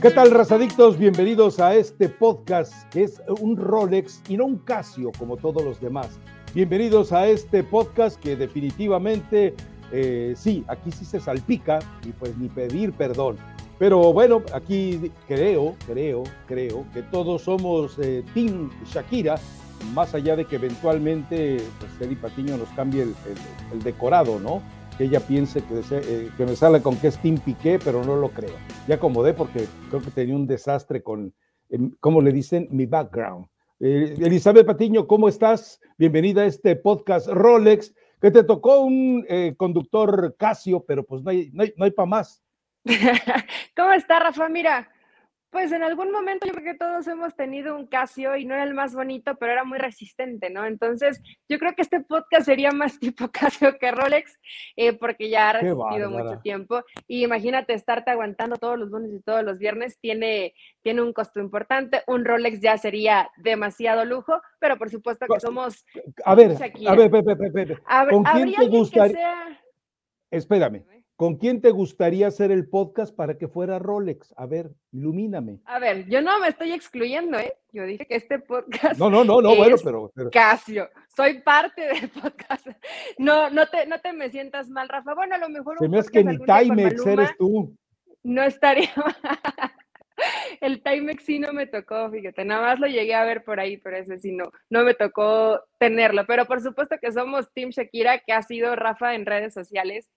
[0.00, 0.96] ¿Qué tal, razadictos?
[0.96, 5.78] Bienvenidos a este podcast que es un Rolex y no un Casio como todos los
[5.78, 6.18] demás.
[6.54, 9.54] Bienvenidos a este podcast que definitivamente,
[9.92, 13.36] eh, sí, aquí sí se salpica y pues ni pedir perdón.
[13.78, 19.34] Pero bueno, aquí creo, creo, creo que todos somos eh, Team Shakira,
[19.92, 24.62] más allá de que eventualmente pues, Patiño nos cambie el decorado, ¿no?
[25.00, 28.16] Que ella piense que, eh, que me sale con que es Tim Piqué, pero no
[28.16, 28.54] lo creo.
[28.86, 31.32] Ya acomodé porque creo que tenía un desastre con,
[32.00, 32.68] ¿cómo le dicen?
[32.70, 33.46] Mi background.
[33.80, 35.80] Eh, Elizabeth Patiño, ¿cómo estás?
[35.96, 41.30] Bienvenida a este podcast Rolex, que te tocó un eh, conductor Casio, pero pues no
[41.30, 42.42] hay, no no hay para más.
[43.74, 44.50] ¿Cómo está, Rafa?
[44.50, 44.86] Mira,
[45.50, 48.62] pues en algún momento yo creo que todos hemos tenido un Casio y no era
[48.62, 50.64] el más bonito, pero era muy resistente, ¿no?
[50.64, 54.38] Entonces yo creo que este podcast sería más tipo Casio que Rolex,
[54.76, 56.82] eh, porque ya ha resistido mucho tiempo.
[57.08, 61.40] Y imagínate estarte aguantando todos los lunes y todos los viernes, tiene, tiene un costo
[61.40, 62.02] importante.
[62.06, 65.84] Un Rolex ya sería demasiado lujo, pero por supuesto que somos...
[66.24, 67.10] A ver, a ver,
[67.86, 69.60] a ver, ¿con quién te gustaría?
[70.30, 70.84] Espérame.
[71.20, 74.32] ¿Con quién te gustaría hacer el podcast para que fuera Rolex?
[74.38, 75.60] A ver, ilumíname.
[75.66, 77.52] A ver, yo no me estoy excluyendo, ¿eh?
[77.72, 78.98] Yo dije que este podcast.
[78.98, 82.68] No, no, no, no, bueno, pero, Casio, soy parte del podcast.
[83.18, 85.12] No, no te, no te me sientas mal, Rafa.
[85.14, 85.76] Bueno, a lo mejor.
[85.78, 87.76] Se me hace que ni Timex eres tú.
[88.22, 89.14] No estaría mal.
[90.60, 93.78] El Timex sí no me tocó, fíjate, nada más lo llegué a ver por ahí,
[93.78, 96.26] pero ese sí no, no me tocó tenerlo.
[96.26, 100.10] Pero por supuesto que somos Team Shakira, que ha sido Rafa en redes sociales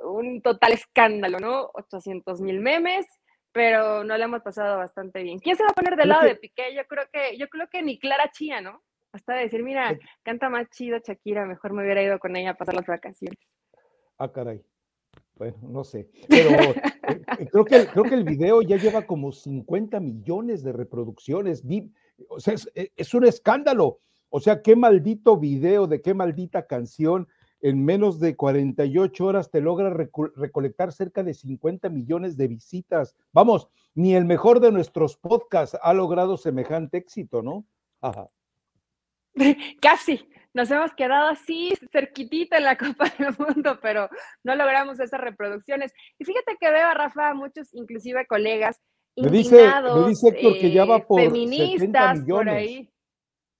[0.00, 1.70] un total escándalo, ¿no?
[1.74, 3.06] 800 mil memes,
[3.52, 5.38] pero no le hemos pasado bastante bien.
[5.38, 6.74] ¿Quién se va a poner del lado de Piqué?
[6.74, 8.82] Yo creo que, yo creo que ni Clara Chía, ¿no?
[9.12, 12.74] Hasta decir, mira, canta más chido Shakira, mejor me hubiera ido con ella a pasar
[12.74, 13.38] las vacaciones.
[14.18, 14.60] Ah, caray.
[15.36, 16.10] Bueno, no sé.
[16.28, 16.74] Pero eh,
[17.38, 21.62] eh, creo, que, creo que el video ya lleva como 50 millones de reproducciones.
[22.28, 24.00] O sea, es, es un escándalo.
[24.30, 27.28] O sea, qué maldito video de qué maldita canción
[27.64, 29.88] en menos de 48 horas te logra
[30.36, 33.16] recolectar cerca de 50 millones de visitas.
[33.32, 37.64] Vamos, ni el mejor de nuestros podcasts ha logrado semejante éxito, ¿no?
[38.02, 38.28] Ajá.
[39.80, 44.10] Casi, nos hemos quedado así cerquitita en la Copa del Mundo, pero
[44.42, 45.90] no logramos esas reproducciones.
[46.18, 48.78] Y fíjate que veo a Rafa, muchos inclusive colegas,
[49.16, 52.26] me dice, me dice Héctor que ya va eh, por feministas 70 millones.
[52.26, 52.90] Por ahí.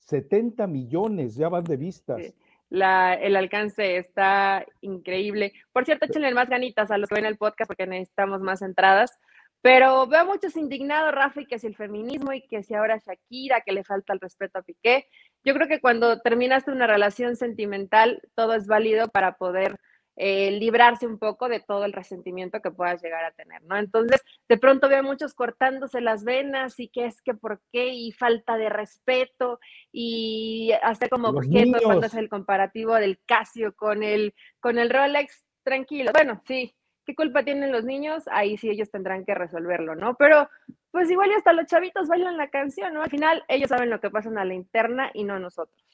[0.00, 2.34] 70 millones ya van de vistas
[2.82, 5.52] el alcance está increíble.
[5.72, 9.18] Por cierto, échenle más ganitas a los que ven el podcast porque necesitamos más entradas.
[9.62, 13.62] Pero veo muchos indignados, Rafa, y que si el feminismo y que si ahora Shakira,
[13.62, 15.06] que le falta el respeto a Piqué.
[15.42, 19.78] Yo creo que cuando terminaste una relación sentimental, todo es válido para poder
[20.16, 23.76] eh, librarse un poco de todo el resentimiento que puedas llegar a tener, ¿no?
[23.76, 27.88] Entonces, de pronto veo a muchos cortándose las venas y que es que por qué
[27.88, 29.58] y falta de respeto
[29.90, 35.44] y hacer como objeto cuando es el comparativo del Casio con el, con el Rolex,
[35.64, 36.12] tranquilo.
[36.12, 38.24] Bueno, sí, ¿qué culpa tienen los niños?
[38.30, 40.14] Ahí sí ellos tendrán que resolverlo, ¿no?
[40.14, 40.48] Pero
[40.90, 43.02] pues igual y hasta los chavitos bailan la canción, ¿no?
[43.02, 45.84] Al final ellos saben lo que pasa en la interna y no nosotros.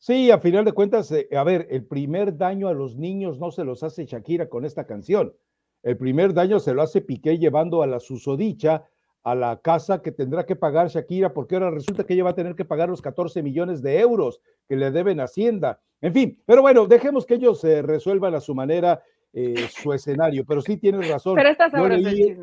[0.00, 3.50] Sí, a final de cuentas, eh, a ver, el primer daño a los niños no
[3.50, 5.34] se los hace Shakira con esta canción.
[5.82, 8.86] El primer daño se lo hace Piqué llevando a la susodicha
[9.24, 12.34] a la casa que tendrá que pagar Shakira, porque ahora resulta que ella va a
[12.34, 15.82] tener que pagar los 14 millones de euros que le deben Hacienda.
[16.00, 19.02] En fin, pero bueno, dejemos que ellos se resuelvan a su manera
[19.34, 21.34] eh, su escenario, pero sí tienes razón.
[21.34, 22.34] Pero estás ahora leí,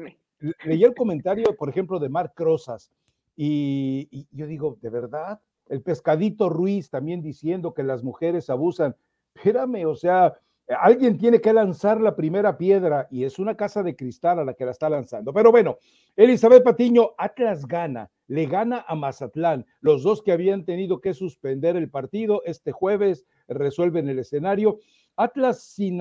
[0.63, 2.91] leí el comentario, por ejemplo, de Marc Rosas,
[3.35, 5.39] y yo digo, ¿de verdad?
[5.69, 8.95] El pescadito Ruiz también diciendo que las mujeres abusan.
[9.35, 10.39] Espérame, o sea,
[10.79, 14.53] alguien tiene que lanzar la primera piedra y es una casa de cristal a la
[14.53, 15.33] que la está lanzando.
[15.33, 15.77] Pero bueno,
[16.16, 19.66] Elizabeth Patiño, Atlas gana, le gana a Mazatlán.
[19.79, 24.80] Los dos que habían tenido que suspender el partido este jueves resuelven el escenario.
[25.18, 26.00] Atlas sin,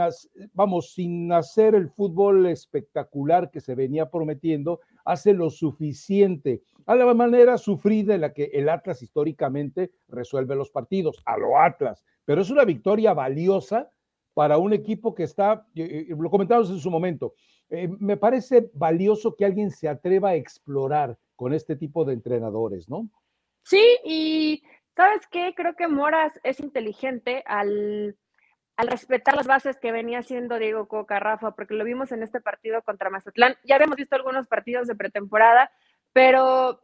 [0.53, 7.13] vamos, sin hacer el fútbol espectacular que se venía prometiendo, hace lo suficiente a la
[7.15, 12.43] manera sufrida en la que el Atlas históricamente resuelve los partidos, a lo Atlas, pero
[12.43, 13.91] es una victoria valiosa
[14.35, 17.35] para un equipo que está, lo comentamos en su momento,
[17.71, 22.89] eh, me parece valioso que alguien se atreva a explorar con este tipo de entrenadores,
[22.89, 23.09] ¿no?
[23.63, 24.63] Sí, y
[24.95, 25.55] ¿sabes qué?
[25.57, 28.17] Creo que Moras es inteligente al,
[28.77, 32.41] al respetar las bases que venía haciendo Diego Coca, Rafa, porque lo vimos en este
[32.41, 33.57] partido contra Mazatlán.
[33.65, 35.71] Ya habíamos visto algunos partidos de pretemporada
[36.17, 36.81] pero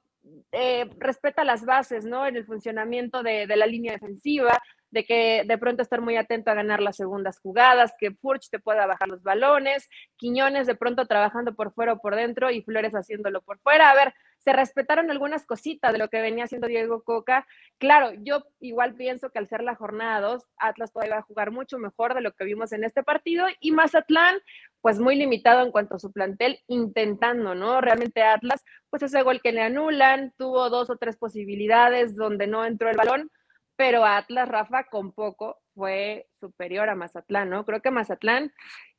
[0.53, 2.27] eh, respeta las bases, ¿no?
[2.27, 4.61] En el funcionamiento de, de, la línea defensiva,
[4.93, 8.61] de que de pronto estar muy atento a ganar las segundas jugadas, que Furch te
[8.61, 12.93] pueda bajar los balones, Quiñones de pronto trabajando por fuera o por dentro y Flores
[12.93, 13.91] haciéndolo por fuera.
[13.91, 17.47] A ver, se respetaron algunas cositas de lo que venía haciendo Diego Coca.
[17.79, 21.53] Claro, yo igual pienso que al ser la jornada 2, Atlas todavía va a jugar
[21.53, 24.37] mucho mejor de lo que vimos en este partido y Mazatlán,
[24.81, 27.81] pues muy limitado en cuanto a su plantel, intentando, ¿no?
[27.81, 32.67] Realmente Atlas, pues ese gol que le anulan, tuvo dos o tres posibilidades donde no
[32.67, 33.31] entró el balón
[33.77, 37.65] pero Atlas, Rafa, con poco fue superior a Mazatlán, ¿no?
[37.65, 38.53] Creo que Mazatlán,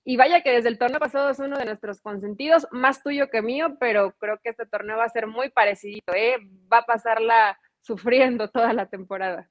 [0.03, 3.41] y vaya que desde el torneo pasado es uno de nuestros consentidos, más tuyo que
[3.41, 6.37] mío, pero creo que este torneo va a ser muy parecido, ¿eh?
[6.71, 9.49] Va a pasarla sufriendo toda la temporada.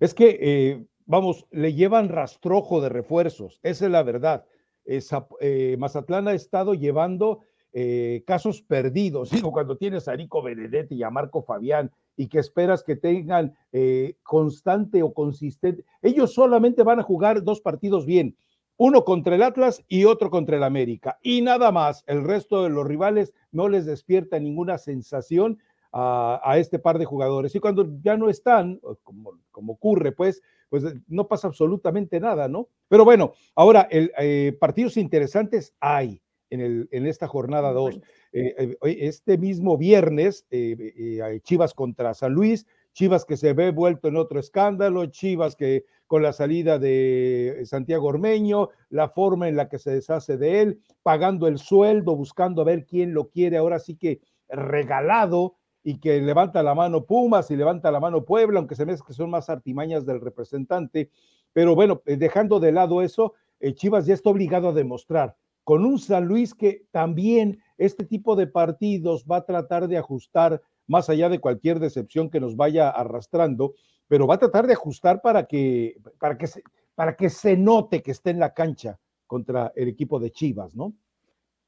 [0.00, 4.44] Es que, eh, vamos, le llevan rastrojo de refuerzos, esa es la verdad.
[4.84, 7.42] Eh, Mazatlán ha estado llevando
[7.72, 12.40] eh, casos perdidos, digo, cuando tienes a Rico Benedetti y a Marco Fabián y que
[12.40, 18.36] esperas que tengan eh, constante o consistente, ellos solamente van a jugar dos partidos bien,
[18.76, 22.70] uno contra el Atlas y otro contra el América, y nada más, el resto de
[22.70, 25.58] los rivales no les despierta ninguna sensación
[25.92, 31.28] a, este par de jugadores, y cuando ya no están, como, ocurre, pues, pues no
[31.28, 32.68] pasa absolutamente nada, ¿no?
[32.88, 38.00] Pero bueno, ahora, el, eh, partidos interesantes hay en, el, en esta jornada 2.
[38.32, 44.08] Eh, eh, este mismo viernes, eh, Chivas contra San Luis, Chivas que se ve vuelto
[44.08, 49.68] en otro escándalo, Chivas que con la salida de Santiago Ormeño, la forma en la
[49.68, 53.78] que se deshace de él, pagando el sueldo, buscando a ver quién lo quiere, ahora
[53.78, 58.74] sí que regalado y que levanta la mano Pumas y levanta la mano Puebla, aunque
[58.74, 61.10] se me que son más artimañas del representante.
[61.52, 63.34] Pero bueno, dejando de lado eso,
[63.74, 65.36] Chivas ya está obligado a demostrar
[65.68, 70.62] con un San Luis que también este tipo de partidos va a tratar de ajustar
[70.86, 73.74] más allá de cualquier decepción que nos vaya arrastrando,
[74.06, 76.62] pero va a tratar de ajustar para que, para que, se,
[76.94, 80.94] para que se note que esté en la cancha contra el equipo de Chivas, ¿no?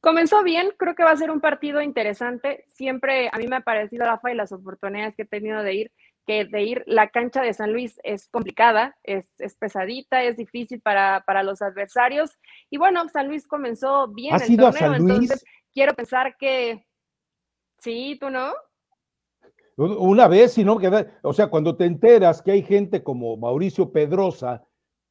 [0.00, 2.64] Comenzó bien, creo que va a ser un partido interesante.
[2.68, 5.92] Siempre a mí me ha parecido, Rafa, y las oportunidades que he tenido de ir,
[6.30, 9.26] que de ir, la cancha de San Luis es complicada, es,
[9.58, 12.38] pesadita, es difícil para, para, los adversarios.
[12.70, 16.86] Y bueno, San Luis comenzó bien el torneo, entonces quiero pensar que
[17.78, 18.52] sí, tú no.
[19.76, 20.78] Una vez, si no,
[21.22, 24.62] o sea, cuando te enteras que hay gente como Mauricio Pedrosa,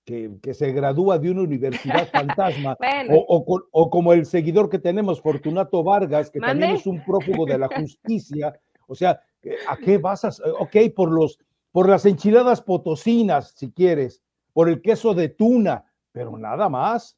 [0.06, 2.77] que, que se gradúa de una universidad fantasma,
[3.10, 7.57] o, o, como el seguidor que tenemos, Fortunato Vargas, que también es un prófugo de
[7.57, 8.57] la justicia,
[8.88, 9.21] o sea,
[9.68, 10.30] ¿A qué vas a.?
[10.59, 11.39] Ok, por, los,
[11.71, 14.21] por las enchiladas potosinas, si quieres,
[14.53, 17.18] por el queso de tuna, pero nada más.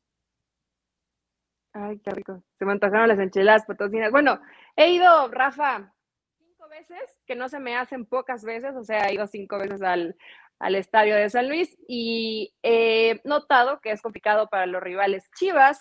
[1.73, 2.43] Ay, qué rico.
[2.59, 4.11] Se me antojaron las enchiladas potosinas.
[4.11, 4.39] Bueno,
[4.75, 5.93] he ido, Rafa,
[6.37, 9.81] cinco veces, que no se me hacen pocas veces, o sea, he ido cinco veces
[9.81, 10.15] al,
[10.59, 15.79] al estadio de San Luis y he notado que es complicado para los rivales Chivas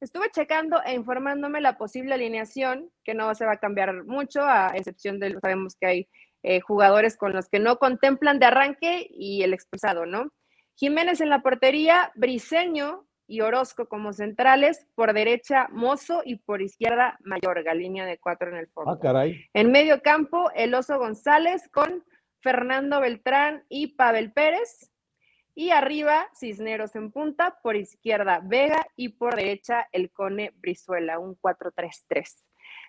[0.00, 4.72] Estuve checando e informándome la posible alineación, que no se va a cambiar mucho, a
[4.74, 6.08] excepción de, sabemos que hay
[6.42, 10.32] eh, jugadores con los que no contemplan de arranque y el expulsado, ¿no?
[10.74, 17.18] Jiménez en la portería, Briseño y Orozco como centrales, por derecha Mozo y por izquierda
[17.22, 18.92] Mayorga, línea de cuatro en el fondo.
[18.92, 19.44] Ah, caray.
[19.52, 22.02] En medio campo, el Oso González con
[22.40, 24.89] Fernando Beltrán y Pavel Pérez.
[25.60, 31.38] Y arriba, Cisneros en punta, por izquierda Vega y por derecha el Cone Brizuela, un
[31.38, 32.42] 4-3-3.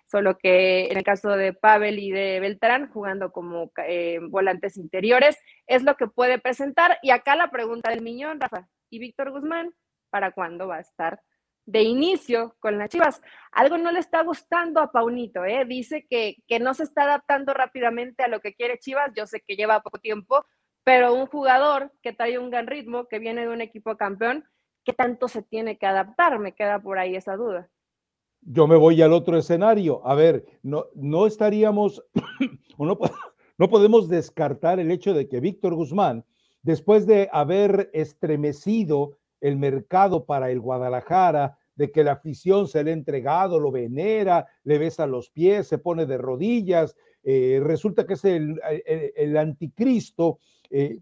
[0.06, 5.38] Solo que en el caso de Pavel y de Beltrán, jugando como eh, volantes interiores,
[5.66, 6.98] es lo que puede presentar.
[7.02, 9.74] Y acá la pregunta del Miñón, Rafa, ¿y Víctor Guzmán?
[10.08, 11.20] ¿Para cuándo va a estar
[11.66, 13.20] de inicio con las Chivas.
[13.52, 15.64] Algo no le está gustando a Paunito, ¿eh?
[15.66, 19.12] dice que, que, no se está adaptando rápidamente a lo que quiere Chivas.
[19.14, 20.44] Yo sé que lleva poco tiempo,
[20.84, 24.44] pero un jugador que trae un gran ritmo, que viene de un equipo campeón,
[24.84, 26.38] ¿qué tanto se tiene que adaptar?
[26.38, 27.68] Me queda por ahí esa duda.
[28.40, 30.04] Yo me voy al otro escenario.
[30.06, 32.04] A ver, no, no estaríamos,
[32.76, 32.98] o no,
[33.58, 36.24] no podemos descartar el hecho de que Víctor Guzmán,
[36.62, 42.90] después de haber estremecido el mercado para el Guadalajara, de que la afición se le
[42.90, 48.14] ha entregado, lo venera, le besa los pies, se pone de rodillas, eh, resulta que
[48.14, 50.38] es el, el anticristo,
[50.72, 50.98] eh,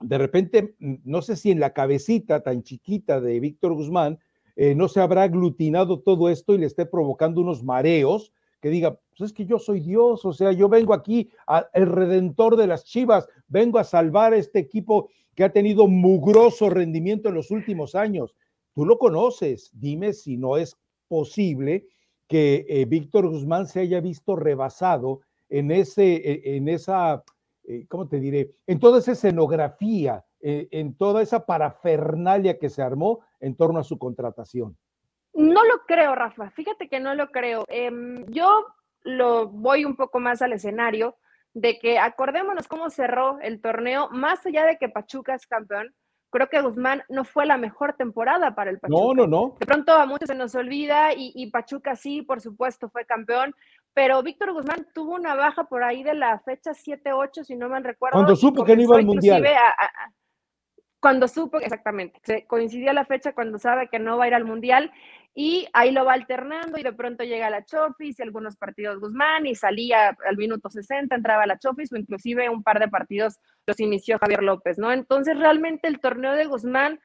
[0.00, 4.18] de repente, mm, no sé si en la cabecita tan chiquita de Víctor Guzmán,
[4.56, 8.98] eh, no se habrá aglutinado todo esto y le esté provocando unos mareos, que diga,
[9.16, 11.30] pues es que yo soy Dios, o sea, yo vengo aquí,
[11.74, 16.68] el redentor de las Chivas, vengo a salvar a este equipo que ha tenido mugroso
[16.68, 18.34] rendimiento en los últimos años.
[18.74, 20.76] Tú lo conoces, dime si no es
[21.06, 21.86] posible
[22.26, 27.22] que eh, Víctor Guzmán se haya visto rebasado en, ese, e, en esa,
[27.68, 28.54] eh, ¿cómo te diré?
[28.66, 33.84] En toda esa escenografía, eh, en toda esa parafernalia que se armó en torno a
[33.84, 34.74] su contratación.
[35.34, 36.50] No lo creo, Rafa.
[36.50, 37.64] Fíjate que no lo creo.
[37.68, 38.64] Em, yo
[39.02, 41.16] lo voy un poco más al escenario
[41.52, 45.94] de que acordémonos cómo cerró el torneo, más allá de que Pachuca es campeón,
[46.30, 49.00] creo que Guzmán no fue la mejor temporada para el Pachuca.
[49.00, 49.56] No, no, no.
[49.58, 53.54] De pronto a muchos se nos olvida y, Pachuca sí, por supuesto, fue campeón,
[53.94, 57.84] pero Víctor Guzmán tuvo una baja por ahí de la fecha 7-8, si no mal
[57.84, 58.16] recuerdo.
[58.16, 59.44] Cuando supo que no iba al Mundial.
[61.00, 64.44] cuando supo, exactamente, se coincidía la fecha cuando sabe que no va a ir al
[64.44, 64.92] Mundial
[65.34, 69.46] y ahí lo va alternando y de pronto llega la Chofis y algunos partidos Guzmán
[69.46, 73.78] y salía al minuto 60, entraba la Chofis o inclusive un par de partidos los
[73.78, 74.90] inició Javier López, ¿no?
[74.90, 76.98] Entonces realmente el torneo de Guzmán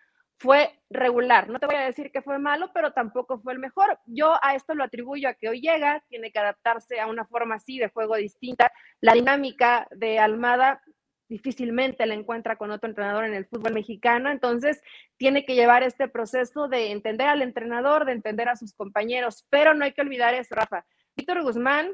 [0.43, 1.47] fue regular.
[1.47, 3.97] No te voy a decir que fue malo, pero tampoco fue el mejor.
[4.05, 7.55] Yo a esto lo atribuyo a que hoy llega, tiene que adaptarse a una forma
[7.55, 8.69] así de juego distinta.
[8.99, 10.83] La dinámica de Almada
[11.29, 14.81] difícilmente la encuentra con otro entrenador en el fútbol mexicano, entonces
[15.15, 19.73] tiene que llevar este proceso de entender al entrenador, de entender a sus compañeros, pero
[19.73, 20.85] no hay que olvidar eso, Rafa.
[21.15, 21.89] Víctor Guzmán,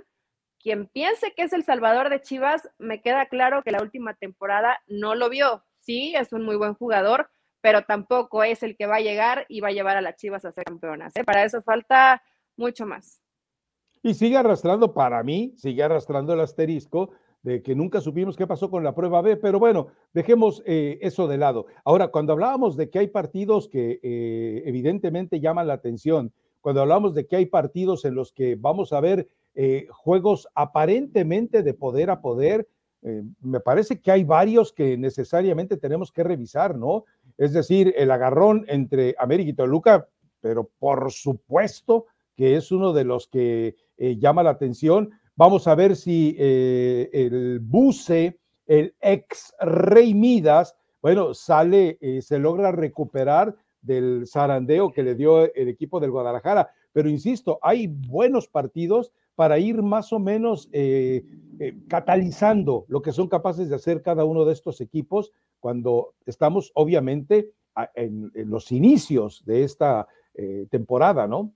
[0.60, 4.82] quien piense que es el salvador de Chivas, me queda claro que la última temporada
[4.88, 5.64] no lo vio.
[5.82, 7.30] Sí, es un muy buen jugador,
[7.62, 10.46] pero tampoco es el que va a llegar y va a llevar a las Chivas
[10.46, 11.16] a ser campeonas.
[11.16, 11.24] ¿eh?
[11.24, 12.22] Para eso falta
[12.58, 13.22] mucho más.
[14.02, 17.12] Y sigue arrastrando, para mí, sigue arrastrando el asterisco
[17.42, 21.28] de que nunca supimos qué pasó con la prueba B, pero bueno, dejemos eh, eso
[21.28, 21.68] de lado.
[21.84, 27.14] Ahora, cuando hablábamos de que hay partidos que eh, evidentemente llaman la atención, cuando hablamos
[27.14, 29.30] de que hay partidos en los que vamos a ver
[29.90, 32.66] juegos aparentemente de poder a poder,
[33.02, 37.06] me parece que hay varios que necesariamente tenemos que revisar, ¿no?
[37.40, 40.08] Es decir, el agarrón entre América y Toluca,
[40.40, 42.06] pero por supuesto
[42.36, 47.62] que es uno de los que llama la atención Vamos a ver si eh, el
[47.62, 55.16] Buce, el ex Rey Midas, bueno, sale, eh, se logra recuperar del zarandeo que le
[55.16, 56.74] dio el equipo del Guadalajara.
[56.92, 61.24] Pero insisto, hay buenos partidos para ir más o menos eh,
[61.88, 67.52] catalizando lo que son capaces de hacer cada uno de estos equipos cuando estamos obviamente
[67.96, 70.08] en, los inicios de esta
[70.70, 71.54] temporada, ¿no?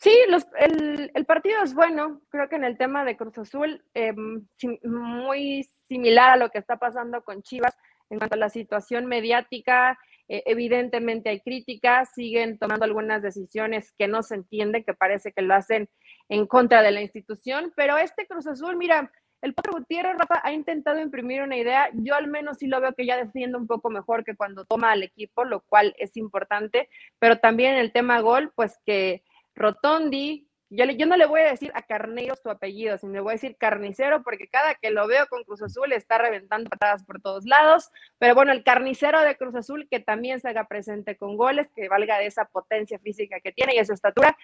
[0.00, 0.10] Sí,
[0.58, 2.22] el, partido es bueno.
[2.30, 4.46] Creo que en el tema de Cruz Azul, em,
[4.82, 7.76] muy similar a lo que está pasando con Chivas
[8.08, 9.98] en cuanto a la situación mediática.
[10.26, 15.42] E, evidentemente hay críticas, siguen tomando algunas decisiones que no se entiende, que parece que
[15.42, 15.90] lo hacen
[16.30, 17.70] en contra de la institución.
[17.76, 19.12] Pero este Cruz Azul, mira,
[19.42, 21.88] el Potro Gutiérrez, Rafa, ha intentado imprimir una idea.
[21.94, 24.92] Yo al menos sí lo veo que ya defiende un poco mejor que cuando toma
[24.92, 26.88] al equipo, lo cual es importante.
[27.18, 29.22] Pero también el tema gol, pues que
[29.54, 33.34] Rotondi, yo, no le voy a decir a Carneiro su apellido, sino le voy a
[33.34, 37.44] decir carnicero, porque cada que lo veo con Cruz Azul está reventando patadas por todos
[37.44, 37.90] lados.
[38.18, 41.88] Pero bueno, el carnicero de Cruz Azul que también se haga presente con goles, que
[41.88, 44.38] valga de esa potencia física que tiene y esa estatura.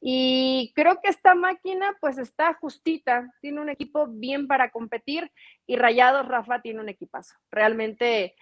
[0.00, 5.30] Y creo que esta máquina pues está justita, tiene un equipo bien para competir
[5.66, 7.34] y Rayados Rafa tiene un equipazo.
[7.50, 8.34] Realmente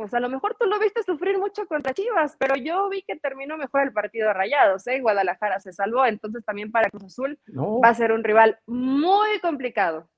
[0.00, 3.16] pues a lo mejor tú lo viste sufrir mucho contra Chivas, pero yo vi que
[3.16, 4.98] terminó mejor el partido de Rayados, ¿eh?
[4.98, 10.08] Guadalajara se salvó, entonces también para Cruz Azul va a ser un rival muy complicado.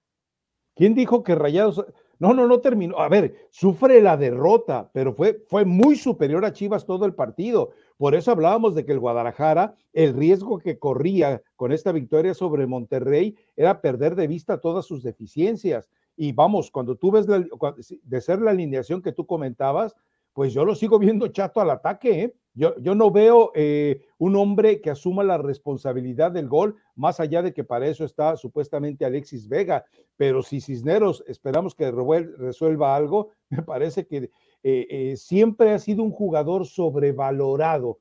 [0.77, 1.85] ¿Quién dijo que Rayados?
[2.21, 3.01] No, no, no terminó.
[3.01, 7.73] A ver, sufre la derrota, pero fue, fue muy superior a Chivas todo el partido.
[7.97, 12.67] Por eso hablábamos de que el Guadalajara, el riesgo que corría con esta victoria sobre
[12.67, 15.89] Monterrey era perder de vista todas sus deficiencias.
[16.17, 19.95] Y vamos, cuando tú ves de ser la alineación que tú comentabas,
[20.33, 22.23] pues yo lo sigo viendo chato al ataque.
[22.23, 22.35] ¿eh?
[22.55, 27.43] Yo, yo, no veo eh, un hombre que asuma la responsabilidad del gol, más allá
[27.43, 29.85] de que para eso está supuestamente Alexis Vega.
[30.17, 34.31] Pero si Cisneros esperamos que resuelva algo, me parece que
[34.63, 37.99] eh, siempre ha sido un jugador sobrevalorado.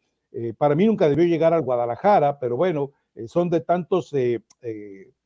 [0.57, 2.91] para mí nunca debió llegar al Guadalajara, pero bueno,
[3.27, 4.13] son de tantos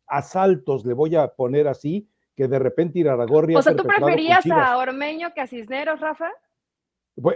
[0.08, 3.56] asaltos, le voy a poner así, que de repente Iraragorri.
[3.56, 6.30] O sea, ¿tú preferías a Ormeño que a Cisneros, Rafa?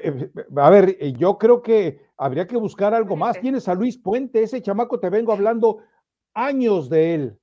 [0.03, 3.39] Eh, a ver, eh, yo creo que habría que buscar algo más.
[3.41, 5.79] Tienes a Luis Puente, ese chamaco te vengo hablando
[6.34, 7.39] años de él.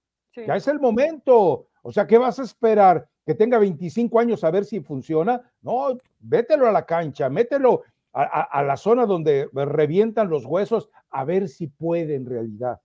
[0.46, 1.68] Ya es el momento.
[1.82, 3.08] O sea, ¿qué vas a esperar?
[3.26, 5.42] ¿Que tenga 25 años a ver si funciona?
[5.60, 11.48] No, vételo a la cancha, mételo a la zona donde revientan los huesos, a ver
[11.48, 12.80] si puede en realidad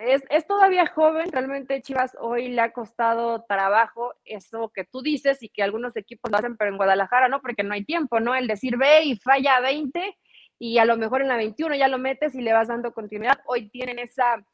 [0.00, 5.48] es, todavía joven, realmente Chivas hoy le ha costado trabajo eso que tú dices y
[5.48, 8.34] que algunos equipos lo hacen, pero en Guadalajara no, porque no hay tiempo, ¿no?
[8.34, 10.16] El decir ve y falla 20
[10.58, 13.38] y a lo mejor en la 21 ya lo metes y le vas dando continuidad.
[13.46, 14.44] Hoy tienen esa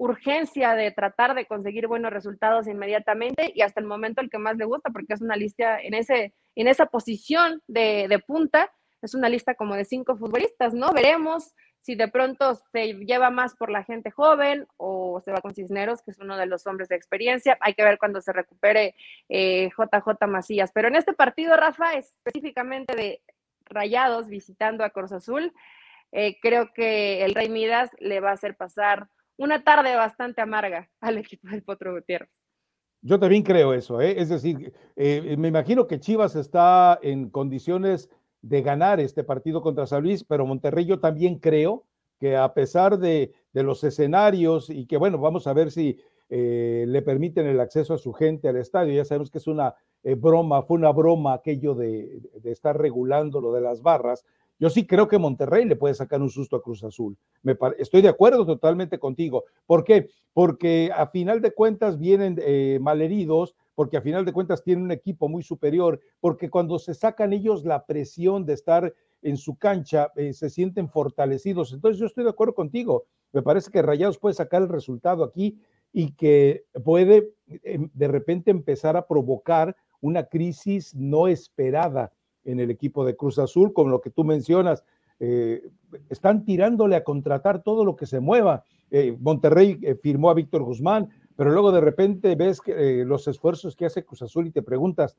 [0.00, 4.56] urgencia de tratar de conseguir buenos resultados inmediatamente y hasta el momento el que más
[4.56, 9.28] le gusta porque es una lista en, ese, en esa posición de, punta, es una
[9.28, 10.90] lista como de cinco futbolistas, ¿no?
[10.94, 11.52] Veremos
[11.82, 16.00] si de pronto se lleva más por la gente joven o se va con Cisneros,
[16.00, 17.58] que es uno de los hombres de experiencia.
[17.60, 18.94] Hay que ver cuando se recupere
[19.28, 20.72] JJ eh, Macías.
[20.72, 23.20] Pero en este partido, Rafa, específicamente de
[23.66, 25.52] Rayados visitando a Cruz Azul,
[26.12, 29.08] eh, creo que el Rey Midas le va a hacer pasar
[29.40, 32.30] una tarde bastante amarga al equipo del Potro Gutiérrez.
[33.02, 34.20] Yo también creo eso, ¿eh?
[34.20, 38.10] es decir, me imagino que Chivas está en condiciones
[38.42, 41.86] de ganar este partido contra San Luis, pero Monterrey yo también creo
[42.18, 47.02] que a pesar de, los escenarios y que bueno, vamos a ver si eh, le
[47.02, 50.62] permiten el acceso a su gente al estadio, ya sabemos que es una eh, broma,
[50.62, 54.24] fue una broma aquello de, estar regulando lo de las barras,
[54.60, 57.16] yo sí creo que Monterrey le puede sacar un susto a Cruz Azul.
[57.78, 59.44] Estoy de acuerdo totalmente contigo.
[59.66, 60.10] ¿Por qué?
[60.34, 64.92] Porque a final de cuentas vienen eh, malheridos, porque a final de cuentas tienen un
[64.92, 70.12] equipo muy superior, porque cuando se sacan ellos la presión de estar en su cancha,
[70.14, 71.72] eh, se sienten fortalecidos.
[71.72, 73.06] Entonces yo estoy de acuerdo contigo.
[73.32, 75.58] Me parece que Rayados puede sacar el resultado aquí
[75.90, 77.30] y que puede
[77.62, 82.12] em, de repente empezar a provocar una crisis no esperada
[82.50, 84.84] en el equipo de Cruz Azul, con lo que tú mencionas.
[85.18, 85.68] Eh,
[86.08, 88.64] están tirándole a contratar todo lo que se mueva.
[88.90, 93.76] Eh, Monterrey firmó a Víctor Guzmán, pero luego de repente ves que, eh, los esfuerzos
[93.76, 95.16] que hace Cruz Azul y te preguntas,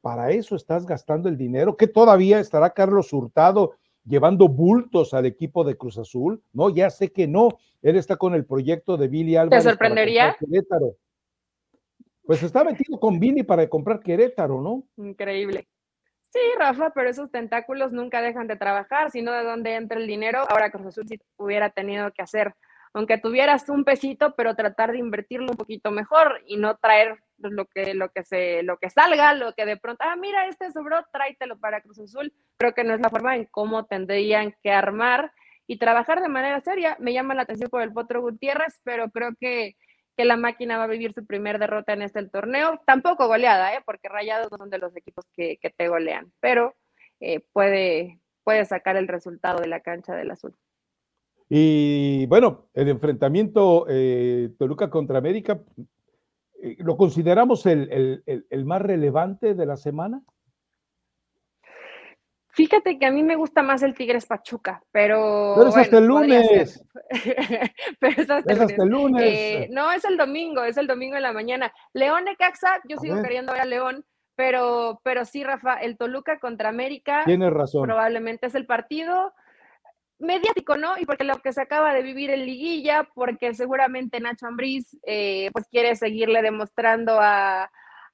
[0.00, 1.76] ¿para eso estás gastando el dinero?
[1.76, 3.72] ¿Que todavía estará Carlos Hurtado
[4.04, 6.42] llevando bultos al equipo de Cruz Azul?
[6.52, 7.48] No, ya sé que no.
[7.82, 9.64] Él está con el proyecto de Billy Álvarez.
[9.64, 10.36] ¿Te sorprendería?
[10.38, 10.96] Querétaro.
[12.26, 14.84] Pues está metido con Billy para comprar Querétaro, ¿no?
[14.96, 15.66] Increíble.
[16.34, 20.44] Sí, Rafa, pero esos tentáculos nunca dejan de trabajar, sino de dónde entra el dinero.
[20.50, 22.56] Ahora Cruz Azul sí hubiera tenido que hacer
[22.96, 27.66] aunque tuvieras un pesito, pero tratar de invertirlo un poquito mejor y no traer lo
[27.66, 31.04] que, lo que, se, lo que salga, lo que de pronto, ah, mira, este sobró,
[31.12, 32.32] tráetelo para Cruz Azul.
[32.56, 35.32] Creo que no es la forma en cómo tendrían que armar
[35.66, 36.96] y trabajar de manera seria.
[37.00, 39.76] Me llama la atención por el Potro Gutiérrez, pero creo que,
[40.16, 42.80] que la máquina va a vivir su primer derrota en este torneo.
[42.86, 43.82] Tampoco goleada, ¿eh?
[43.84, 46.74] porque Rayados no son de los equipos que, te golean, pero
[47.20, 50.54] eh, puede, puede sacar el resultado de la cancha del azul.
[51.48, 55.60] Y bueno, el enfrentamiento eh, Toluca contra América,
[56.62, 58.22] eh, ¿lo consideramos el,
[58.64, 60.22] más relevante de la semana?
[62.54, 65.54] Fíjate que a mí me gusta más el Tigres Pachuca, pero.
[65.56, 66.84] Pero es hasta el lunes.
[68.00, 69.22] pero es hasta, el, lunes.
[69.24, 71.72] Eh, no, es el domingo, es el domingo en la mañana.
[71.92, 74.04] León de Caxa, yo sigo queriendo ver a León,
[74.36, 77.22] pero, pero sí, Rafa, el Toluca contra América.
[77.24, 77.82] Tienes razón.
[77.82, 79.32] Probablemente es el partido
[80.20, 80.96] mediático, ¿no?
[80.96, 85.50] Y porque lo que se acaba de vivir en liguilla, porque seguramente Nacho Ambriz eh,
[85.52, 87.68] pues quiere seguirle demostrando a,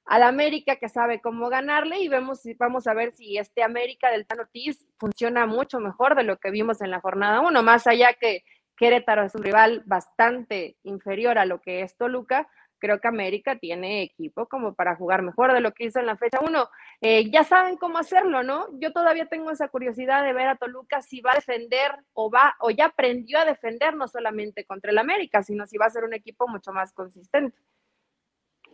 [0.05, 4.25] la América que sabe cómo ganarle y vemos, vamos a ver si este América del
[4.25, 8.13] Tan Ortiz funciona mucho mejor de lo que vimos en la jornada 1, más allá
[8.13, 8.43] que
[8.75, 12.47] Querétaro es un rival bastante inferior a lo que es Toluca,
[12.81, 16.17] creo que América tiene equipo como para jugar mejor de lo que hizo en la
[16.17, 16.69] fecha 1.
[17.01, 18.67] Eh, ya saben cómo hacerlo, ¿no?
[18.79, 22.55] Yo todavía tengo esa curiosidad de ver a Toluca si va a defender o va
[22.59, 26.03] o ya aprendió a defender no solamente contra el América, sino si va a ser
[26.03, 27.55] un equipo mucho más consistente.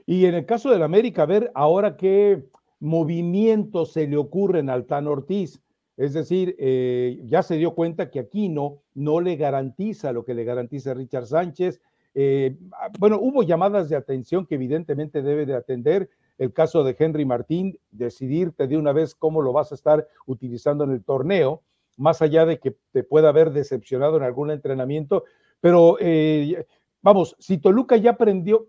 [0.07, 2.47] Y en el caso del América, a ver ahora qué
[2.79, 5.61] movimientos se le ocurren al Tan Ortiz.
[5.97, 10.43] Es decir, eh, ya se dio cuenta que Aquino no le garantiza lo que le
[10.43, 11.79] garantiza Richard Sánchez
[12.19, 16.09] eh, ah, bueno, hubo llamadas de atención que evidentemente debe de atender.
[16.39, 20.83] El caso de Henry Martín, decidirte de una vez cómo lo vas a estar utilizando
[20.83, 21.61] en el torneo,
[21.95, 25.25] más allá de que te pueda haber decepcionado en algún entrenamiento.
[25.61, 26.65] Pero eh,
[27.03, 28.67] vamos, si Toluca ya aprendió,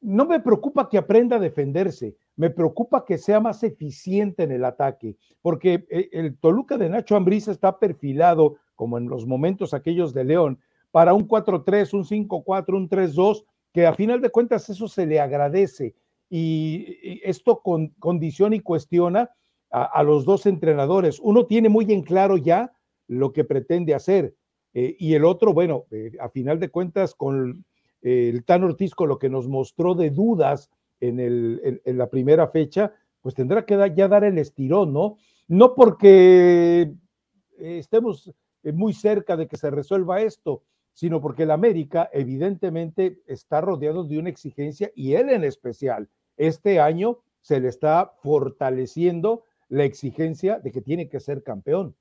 [0.00, 4.64] no me preocupa que aprenda a defenderse, me preocupa que sea más eficiente en el
[4.64, 10.12] ataque, porque eh, el Toluca de Nacho Ambriz está perfilado, como en los momentos aquellos
[10.12, 14.88] de León, para un 4-3, un 5-4, un 3-2, que a final de cuentas eso
[14.88, 15.94] se le agradece.
[16.28, 17.62] Y esto
[17.98, 19.30] condiciona y cuestiona
[19.70, 21.20] a, los dos entrenadores.
[21.20, 22.72] Uno tiene muy en claro ya
[23.06, 24.34] lo que pretende hacer
[24.74, 27.64] eh, y el otro, bueno, eh, a final de cuentas con
[28.02, 32.92] el Tan Ortiz, con lo que nos mostró de dudas en, el, la primera fecha,
[33.20, 35.16] pues tendrá que ya dar el estirón, ¿no?
[35.48, 36.92] No porque
[37.58, 38.32] estemos
[38.62, 44.18] muy cerca de que se resuelva esto, sino porque el América evidentemente está rodeado de
[44.18, 46.08] una exigencia y él en especial.
[46.36, 51.94] Este año se le está fortaleciendo la exigencia de que tiene que ser campeón.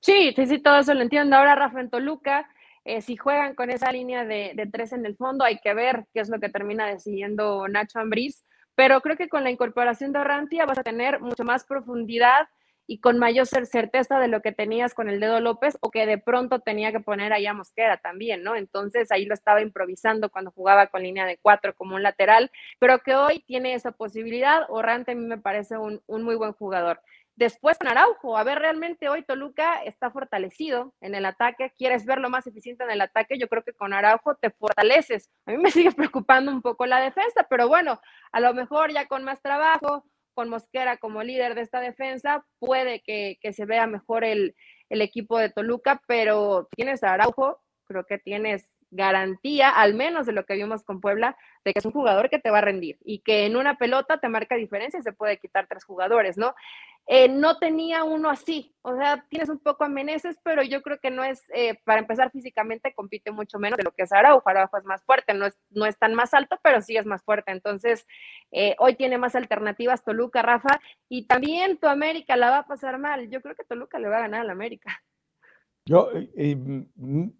[0.00, 1.36] Sí, sí, sí, todo eso lo entiendo.
[1.36, 2.48] Ahora Rafa en Toluca,
[2.88, 6.20] Eh, si juegan con esa línea de, tres en el fondo, hay que ver qué
[6.20, 8.44] es lo que termina decidiendo Nacho Ambriz.
[8.76, 12.46] Pero creo que con la incorporación de Orrantia vas a tener mucho más profundidad
[12.86, 16.18] y con mayor certeza de lo que tenías con el dedo López o que de
[16.18, 18.54] pronto tenía que poner ahí a Mosquera también, ¿no?
[18.54, 23.00] Entonces ahí lo estaba improvisando cuando jugaba con línea de cuatro como un lateral, pero
[23.00, 24.62] que hoy tiene esa posibilidad.
[24.68, 27.00] Orrante a mí me parece un muy buen jugador.
[27.36, 32.30] Después con Araujo, a ver, realmente hoy Toluca está fortalecido en el ataque, quieres verlo
[32.30, 35.30] más eficiente en el ataque, yo creo que con Araujo te fortaleces.
[35.44, 38.00] A mí me sigue preocupando un poco la defensa, pero bueno,
[38.32, 43.02] a lo mejor ya con más trabajo, con Mosquera como líder de esta defensa, puede
[43.02, 44.56] que, se vea mejor el,
[44.88, 50.32] el, equipo de Toluca, pero tienes a Araujo, creo que tienes garantía, al menos de
[50.32, 52.98] lo que vimos con Puebla, de que es un jugador que te va a rendir
[53.04, 56.54] y que en una pelota te marca diferencia y se puede quitar tres jugadores, ¿no?
[57.08, 59.90] Eh, no tenía uno así, o sea, tienes un poco a
[60.42, 63.92] pero yo creo que no es, eh, para empezar físicamente, compite mucho menos de lo
[63.92, 66.80] que es Araujo, Araujo es más fuerte, no es, no es tan más alto, pero
[66.80, 68.06] sí es más fuerte, entonces
[68.50, 72.98] eh, hoy tiene más alternativas Toluca, Rafa, y también tu América la va a pasar
[72.98, 75.00] mal, yo creo que Toluca le va a ganar a la América.
[75.88, 76.08] Yo,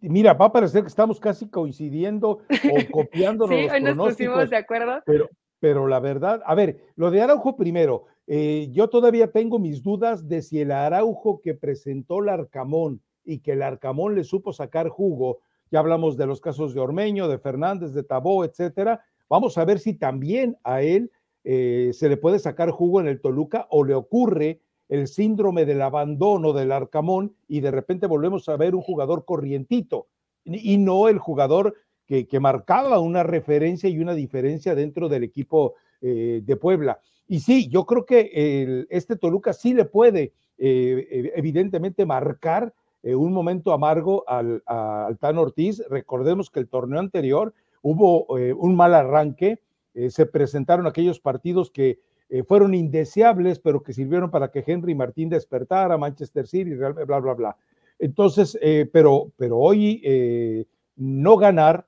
[0.01, 2.39] mira, va a parecer que estamos casi coincidiendo o
[2.93, 3.57] copiándonos.
[3.57, 5.03] sí, hoy nos pusimos de acuerdo.
[5.05, 5.29] Pero,
[5.59, 10.29] pero la verdad, a ver, lo de Araujo primero, eh, yo todavía tengo mis dudas
[10.29, 14.89] de si el Araujo que presentó el Arcamón y que el Arcamón le supo sacar
[14.89, 15.41] jugo,
[15.73, 19.81] ya hablamos de los casos de Ormeño, de Fernández, de Tabó, etcétera, vamos a ver
[19.81, 21.11] si también a él
[21.43, 25.83] eh, se le puede sacar jugo en el Toluca o le ocurre el síndrome del
[25.83, 30.07] abandono del Arcamón y de repente volvemos a ver un jugador corrientito
[30.45, 31.75] y no el jugador
[32.07, 37.01] que, marcaba una referencia y una diferencia dentro del equipo eh, de Puebla.
[37.27, 42.73] Y sí, yo creo que este Toluca sí le puede eh, evidentemente marcar
[43.03, 45.83] eh, un momento amargo al, al Tan Ortiz.
[45.91, 49.61] Recordemos que el torneo anterior hubo un mal arranque,
[50.09, 52.01] se presentaron aquellos partidos que
[52.47, 57.35] fueron indeseables, pero que sirvieron para que Henry Martín despertara, Manchester City, bla, bla, bla.
[57.35, 57.57] bla.
[57.99, 58.59] Entonces,
[58.93, 61.87] pero, pero hoy no ganar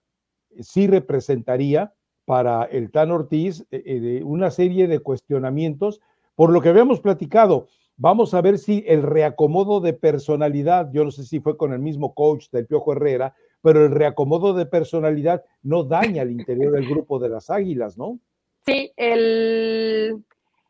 [0.60, 1.92] sí representaría
[2.24, 6.00] para el Tan Ortiz eh, eh, una serie de cuestionamientos,
[6.34, 7.68] por lo que habíamos platicado.
[7.96, 11.80] Vamos a ver si el reacomodo de personalidad, yo no sé si fue con el
[11.80, 16.88] mismo coach del Piojo Herrera, pero el reacomodo de personalidad no daña al interior del
[16.88, 18.20] grupo de las Águilas, ¿no?
[18.66, 20.24] Sí, el,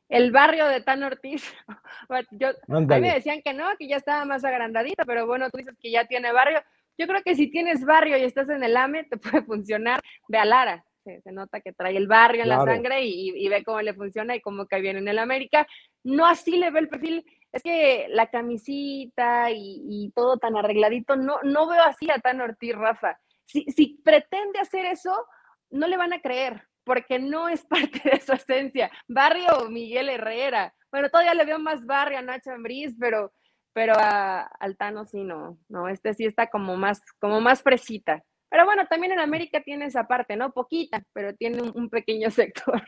[0.09, 1.53] el barrio de Tan Ortiz,
[2.31, 5.59] yo, a mí me decían que no, que ya estaba más agrandadito, pero bueno, tú
[5.59, 6.63] dices que ya tiene barrio.
[6.97, 10.01] Yo creo que si tienes barrio y estás en el AME, te puede funcionar.
[10.29, 13.81] Ve a Lara, se, nota que trae el barrio en la sangre y, ve cómo
[13.81, 15.67] le funciona y cómo cae bien en el América.
[16.05, 17.25] No así le ve el perfil.
[17.53, 22.75] Es que la camisita y, todo tan arregladito, no, no veo así a Tan Ortiz,
[22.75, 23.19] Rafa.
[23.45, 25.27] Si, si pretende hacer eso,
[25.71, 28.91] no le van a creer, porque no es parte de su esencia.
[29.07, 30.75] Barrio Miguel Herrera.
[30.91, 33.31] Bueno, todavía le veo más barrio a Nacho Ambriz, pero
[33.75, 38.25] pero a Altano sí no, no, este sí está como más, como más fresita.
[38.51, 40.53] Pero bueno, también en América tiene esa parte, ¿no?
[40.53, 42.83] Poquita, pero tiene un, pequeño sector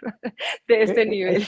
[0.66, 1.44] de este nivel.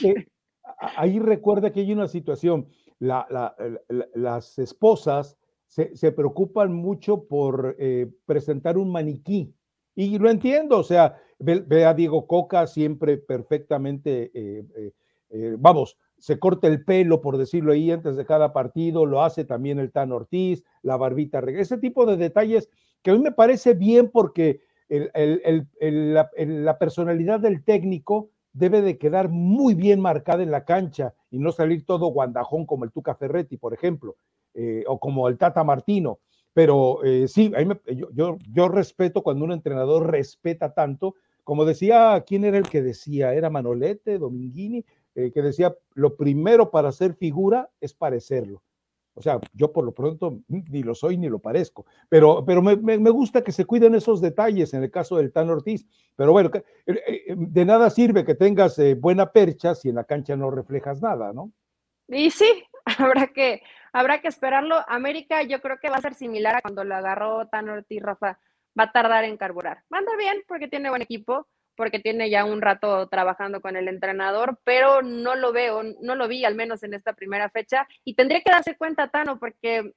[0.79, 5.37] ahí recuerda que hay una situación, las esposas
[5.67, 9.53] se, preocupan mucho por eh, presentar un maniquí.
[9.95, 14.91] Y lo entiendo, o sea, ve, a Diego Coca siempre perfectamente, eh,
[15.29, 19.43] eh, vamos, se corta el pelo, por decirlo ahí, antes de cada partido, lo hace
[19.45, 22.69] también el Tan Ortiz, la barbita, ese tipo de detalles
[23.01, 29.73] que a mí me parece bien porque la, personalidad del técnico debe de quedar muy
[29.73, 33.73] bien marcada en la cancha y no salir todo guandajón como el Tuca Ferretti, por
[33.73, 34.15] ejemplo,
[34.53, 36.19] eh, o como el Tata Martino.
[36.53, 37.51] Pero eh, sí,
[38.13, 43.33] yo, yo respeto cuando un entrenador respeta tanto, como decía, ¿quién era el que decía?
[43.33, 44.85] ¿Era Manolete, Dominguini?
[45.15, 48.63] Eh, que decía, lo primero para ser figura es parecerlo.
[49.15, 52.75] O sea, yo por lo pronto ni lo soy ni lo parezco, pero, pero me,
[52.75, 55.85] me, gusta que se cuiden esos detalles en el caso del Tan Ortiz.
[56.15, 56.49] Pero bueno,
[56.87, 61.31] eh, de nada sirve que tengas buena percha si en la cancha no reflejas nada,
[61.31, 61.51] ¿no?
[62.07, 62.63] Y sí,
[62.99, 64.83] habrá que, habrá que esperarlo.
[64.87, 68.39] América yo creo que va a ser similar a cuando lo agarró Tan Ortiz, Rafa.
[68.77, 69.83] Va a tardar en carburar.
[69.89, 74.59] Manda bien porque tiene buen equipo porque tiene ya un rato trabajando con el entrenador,
[74.63, 78.41] pero no lo veo, no lo vi al menos en esta primera fecha y tendría
[78.41, 79.93] que darse cuenta, Tano, porque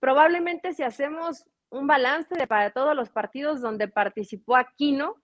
[0.00, 5.16] probablemente si hacemos un balance de para todos los partidos donde participó Aquino,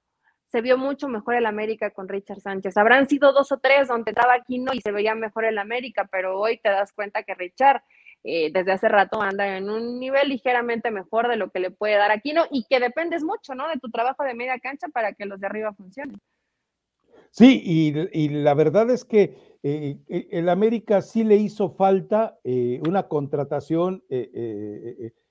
[0.51, 2.77] se vio mucho mejor el América con Richard Sánchez.
[2.77, 6.41] Habrán sido dos o tres donde estaba Aquino y se veía mejor el América, pero
[6.41, 7.83] hoy te das cuenta que Richard
[8.25, 11.97] eh, desde hace rato anda en un nivel ligeramente mejor de lo que le puede
[11.97, 13.69] dar Aquino y que dependes mucho, ¿no?
[13.69, 16.19] De tu trabajo de media cancha para que los de arriba funcionen.
[17.31, 23.07] Sí, y, la verdad es que eh, eh, el América sí le hizo falta una
[23.07, 24.03] contratación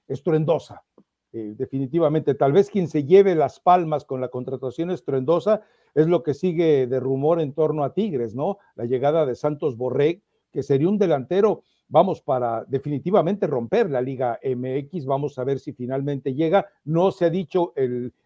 [0.08, 0.86] estruendosa.
[1.32, 5.62] Definitivamente, tal vez quien se lleve las palmas con la contratación estruendosa
[5.94, 8.58] es lo que sigue de rumor en torno a Tigres, ¿no?
[8.76, 14.40] La llegada de Santos Borreg, que sería un delantero vamos para definitivamente romper la Liga
[14.44, 16.68] MX, vamos a ver si finalmente llega.
[16.86, 17.74] No se ha dicho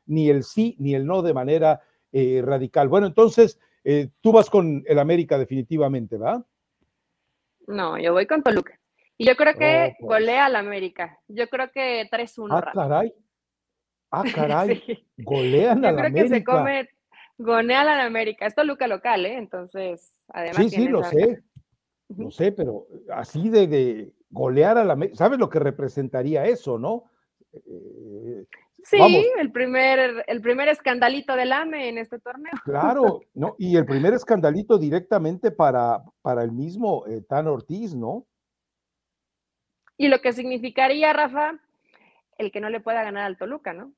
[0.05, 2.89] ni el sí ni el no de manera eh, radical.
[2.89, 6.45] Bueno, entonces eh, tú vas con el América definitivamente, ¿va?
[7.65, 8.77] No, yo voy con Toluca.
[9.17, 10.09] Y yo creo que oh, pues.
[10.09, 11.19] golea al América.
[11.27, 12.47] Yo creo que 3-1.
[12.51, 13.13] Ah, caray.
[14.11, 15.07] Ah, caray.
[15.17, 16.07] Golean al América.
[16.07, 16.89] Yo creo que se come,
[17.37, 18.45] golean al América.
[18.45, 19.37] Es Toluca local, ¿eh?
[19.37, 20.57] Entonces, además.
[20.57, 21.43] Sí, sí, lo sé.
[22.09, 24.97] No sé, pero así de, golear a la...
[25.13, 27.05] ¿Sabes lo que representaría eso, no?
[27.53, 28.45] Eh,
[28.83, 32.51] sí, el primer, el primer escandalito del AME en este torneo.
[32.63, 33.55] Claro, ¿no?
[33.57, 38.27] Y el primer escandalito directamente para, para el mismo eh, Tan Ortiz, ¿no?
[40.03, 41.57] Y lo que significaría, Rafa,
[42.37, 43.93] el que no le pueda ganar al Toluca, ¿no?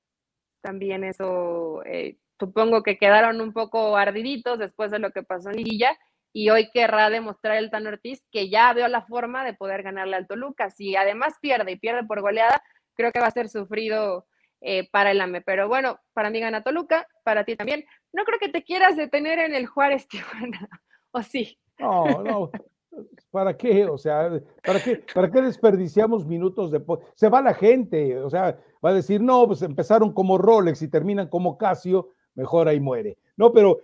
[0.61, 5.55] También eso, eh, supongo que quedaron un poco ardiditos después de lo que pasó en
[5.55, 5.97] Liguilla
[6.31, 10.15] y hoy querrá demostrar el Tan Ortiz que ya veo la forma de poder ganarle
[10.15, 10.69] al Toluca.
[10.69, 12.61] Si además pierde y pierde por goleada,
[12.93, 14.27] creo que va a ser sufrido
[14.61, 15.41] eh, para el AME.
[15.41, 17.83] Pero bueno, para mí gana Toluca, para ti también.
[18.13, 20.69] No creo que te quieras detener en el Juárez Tijuana,
[21.09, 21.57] ¿o sí?
[21.79, 22.51] No, no.
[23.31, 23.85] ¿Para qué?
[23.85, 26.81] O sea, ¿para qué, ¿para qué desperdiciamos minutos de...
[27.15, 30.87] Se va la gente, o sea, va a decir, no, pues empezaron como Rolex y
[30.87, 33.17] terminan como Casio, mejor ahí muere.
[33.37, 33.79] No, pero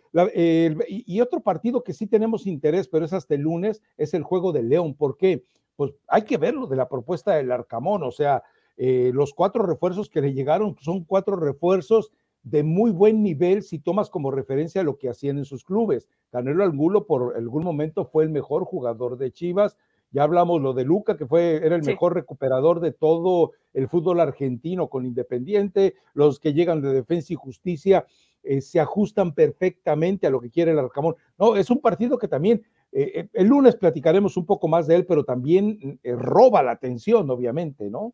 [0.87, 4.51] y, otro partido que sí tenemos interés, pero es hasta el lunes, es el juego
[4.51, 4.93] de León.
[4.93, 5.43] ¿Por qué?
[5.75, 8.43] Pues hay que verlo de la propuesta del Arcamón, o sea,
[8.77, 12.11] eh, los cuatro refuerzos que le llegaron son cuatro refuerzos
[12.43, 16.07] de muy buen nivel si tomas como referencia lo que hacían en sus clubes.
[16.31, 19.77] Canelo Angulo por algún momento fue el mejor jugador de Chivas.
[20.11, 24.19] Ya hablamos lo de Luca, que fue, era el mejor recuperador de todo el fútbol
[24.19, 28.05] argentino con Independiente, los que llegan de Defensa y Justicia
[28.43, 31.15] eh, se ajustan perfectamente a lo que quiere el Arcamón.
[31.37, 34.95] No, es un partido que también, eh, eh, el lunes platicaremos un poco más de
[34.95, 38.13] él, pero también roba la atención, obviamente, ¿no?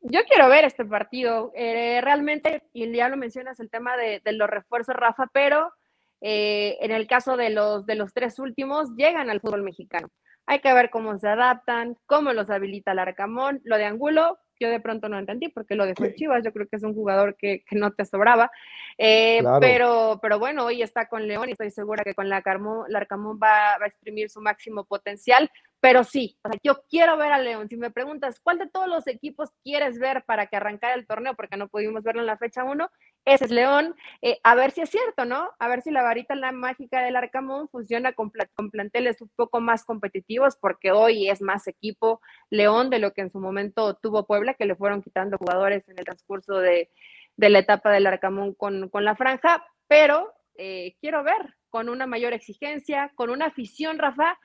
[0.00, 1.52] Yo quiero ver este partido.
[1.54, 5.72] realmente, y ya lo mencionas, el tema de, los refuerzos, Rafa, pero
[6.20, 10.08] en el caso de los, de los tres últimos, llegan al fútbol mexicano.
[10.46, 13.60] Hay que ver cómo se adaptan, cómo los habilita el Arcamón.
[13.64, 16.66] Lo de Angulo, yo de pronto no entendí porque lo dejó en Chivas, yo creo
[16.66, 18.50] que es un jugador que, no te sobraba,
[18.96, 23.38] eh, pero, pero bueno, hoy está con León y estoy segura que con la Arcamón
[23.42, 27.68] va, va a exprimir su máximo potencial, pero sí, yo quiero ver a León.
[27.68, 31.34] Si me preguntas, ¿cuál de todos los equipos quieres ver para que arrancara el torneo?
[31.34, 32.90] Porque no pudimos verlo en la fecha 1.
[33.24, 33.94] Ese es León.
[34.20, 35.50] Eh, a ver si es cierto, ¿no?
[35.60, 39.60] A ver si la varita la mágica del Arcamón funciona con, con, planteles un poco
[39.60, 44.26] más competitivos, porque hoy es más equipo León de lo que en su momento tuvo
[44.26, 46.90] Puebla, que le fueron quitando jugadores en el transcurso de,
[47.36, 49.64] la etapa del Arcamón con, la franja.
[49.86, 54.36] Pero eh, quiero ver con una mayor exigencia, con una afición, Rafa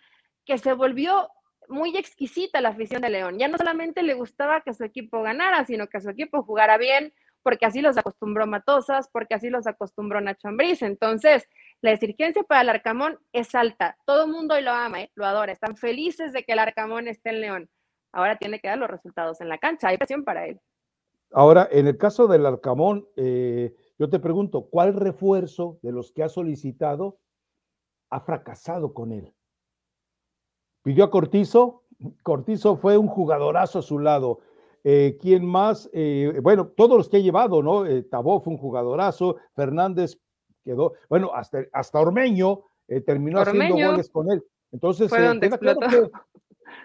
[0.46, 1.30] que se volvió
[1.70, 3.40] muy exquisita la afición de León.
[3.40, 7.14] Ya no solamente le gustaba que su equipo ganara, sino que su equipo jugara bien,
[7.42, 10.82] porque así los acostumbró Matosas, porque así los acostumbró Nacho Ambriz.
[10.82, 11.48] Entonces,
[11.82, 13.98] la exigencia para el Arcamón es alta.
[14.06, 15.12] Todo el mundo lo ama, ¿eh?
[15.16, 15.52] lo adora.
[15.52, 17.70] Están felices de que el Arcamón esté en León.
[18.12, 19.90] Ahora tiene que dar los resultados en la cancha.
[19.90, 20.60] Hay presión para él.
[21.32, 26.24] Ahora, en el caso del Arcamón, eh, yo te pregunto, ¿cuál refuerzo de los que
[26.24, 27.20] ha solicitado
[28.12, 29.34] ha fracasado con él?
[30.84, 31.84] Pidió a Cortizo,
[32.22, 34.39] Cortizo fue un jugadorazo a su lado.
[34.84, 35.89] Eh, ¿Quién más?
[35.93, 37.86] Eh, bueno, todos los que ha llevado, ¿no?
[37.86, 40.19] Eh, Tabó fue un jugadorazo, Fernández
[40.63, 42.63] quedó, bueno, hasta, hasta Ormeño
[43.06, 44.43] terminó haciendo goles con él.
[44.72, 45.80] Entonces, queda claro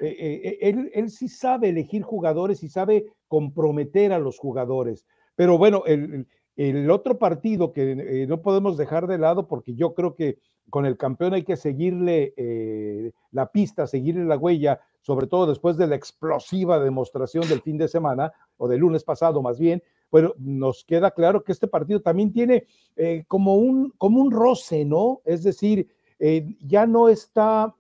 [0.01, 5.07] que él, él, sí sabe elegir jugadores y sabe comprometer a los jugadores.
[5.35, 10.15] Pero bueno, el, el otro partido que no podemos dejar de lado, porque yo creo
[10.15, 10.39] que
[10.71, 15.77] con el campeón hay que seguirle eh, la pista, seguirle la huella, sobre todo después
[15.77, 20.33] de la explosiva demostración del fin de semana, o del lunes pasado más bien, bueno,
[20.39, 25.21] nos queda claro que este partido también tiene eh, como, un, como un roce, ¿no?
[25.25, 27.75] Es decir, eh, ya no está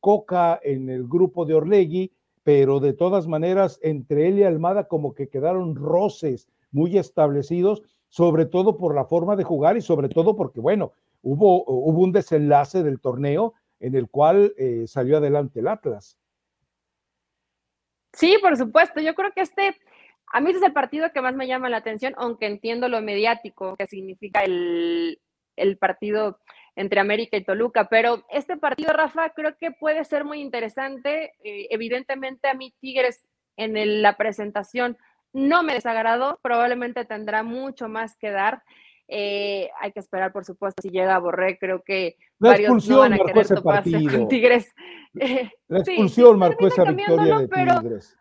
[0.00, 2.10] Coca en el grupo de Orlegui,
[2.42, 8.46] pero de todas maneras, entre él y Almada como que quedaron roces muy establecidos, sobre
[8.46, 10.92] todo por la forma de jugar y sobre todo porque, bueno,
[11.22, 16.18] hubo, hubo un desenlace del torneo en el cual eh, salió adelante el Atlas.
[18.12, 19.00] Sí, por supuesto.
[19.00, 19.76] Yo creo que este,
[20.32, 23.76] a mí es el partido que más me llama la atención, aunque entiendo lo mediático
[23.76, 25.20] que significa el,
[25.56, 26.38] el partido
[26.76, 31.34] entre América y Toluca, pero este partido, Rafa, creo que puede ser muy interesante.
[31.44, 34.96] Eh, evidentemente a mí Tigres en la presentación
[35.34, 38.62] no me desagradó, probablemente tendrá mucho más que dar.
[39.08, 43.14] Eh, hay que esperar, por supuesto, si llega a Borré, creo que varios no van
[43.14, 44.72] a querer toparse con Tigres.
[45.12, 48.16] la expulsión marcó esa victoria de Tigres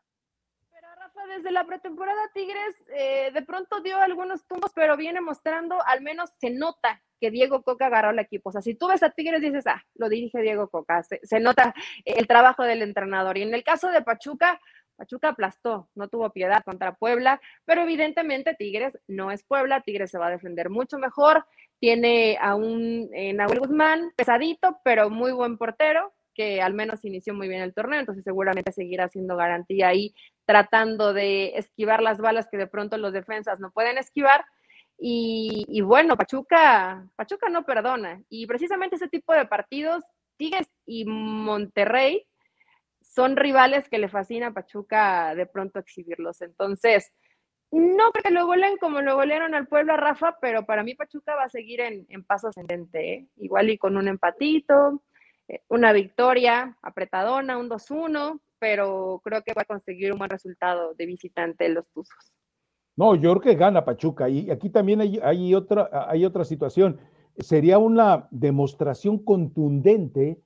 [1.36, 6.32] desde la pretemporada Tigres eh, de pronto dio algunos tumbos, pero viene mostrando, al menos
[6.39, 8.50] se nota que Diego Coca agarró al equipo.
[8.50, 11.74] O sea, si tú ves a Tigres dices, ah, lo dirige Diego Coca, se, nota
[12.04, 13.38] el trabajo del entrenador.
[13.38, 14.60] Y en el caso de Pachuca,
[15.02, 20.20] Pachuca aplastó, no tuvo piedad contra Puebla, pero evidentemente Tigres no es Puebla, Tigres se
[20.20, 21.44] va a defender mucho mejor,
[21.80, 27.34] tiene a un eh, Nahuel Guzmán pesadito, pero muy buen portero, que al menos inició
[27.34, 30.14] muy bien el torneo, entonces seguramente seguirá siendo garantía ahí
[30.46, 34.46] tratando de esquivar las balas que de pronto los defensas no pueden esquivar.
[35.00, 38.22] Y, bueno, Pachuca, Pachuca no perdona.
[38.30, 40.04] Y precisamente ese tipo de partidos,
[40.38, 42.28] Tigres y Monterrey,
[43.13, 46.41] son rivales que le fascina a Pachuca de pronto exhibirlos.
[46.41, 47.12] Entonces,
[47.71, 51.36] no porque lo goleen como lo golearon al pueblo a Rafa, pero para mí Pachuca
[51.36, 53.28] va a seguir en, paso ascendente, ¿eh?
[53.38, 55.04] igual y con un empatito,
[55.50, 60.93] eh, una victoria apretadona, un 2-1, pero creo que va a conseguir un buen resultado
[60.93, 62.32] de visitante en los Tuzos.
[62.95, 64.30] No, yo creo que gana Pachuca.
[64.30, 67.00] Y aquí también hay, otra, hay otra situación.
[67.38, 70.39] Sería una demostración contundente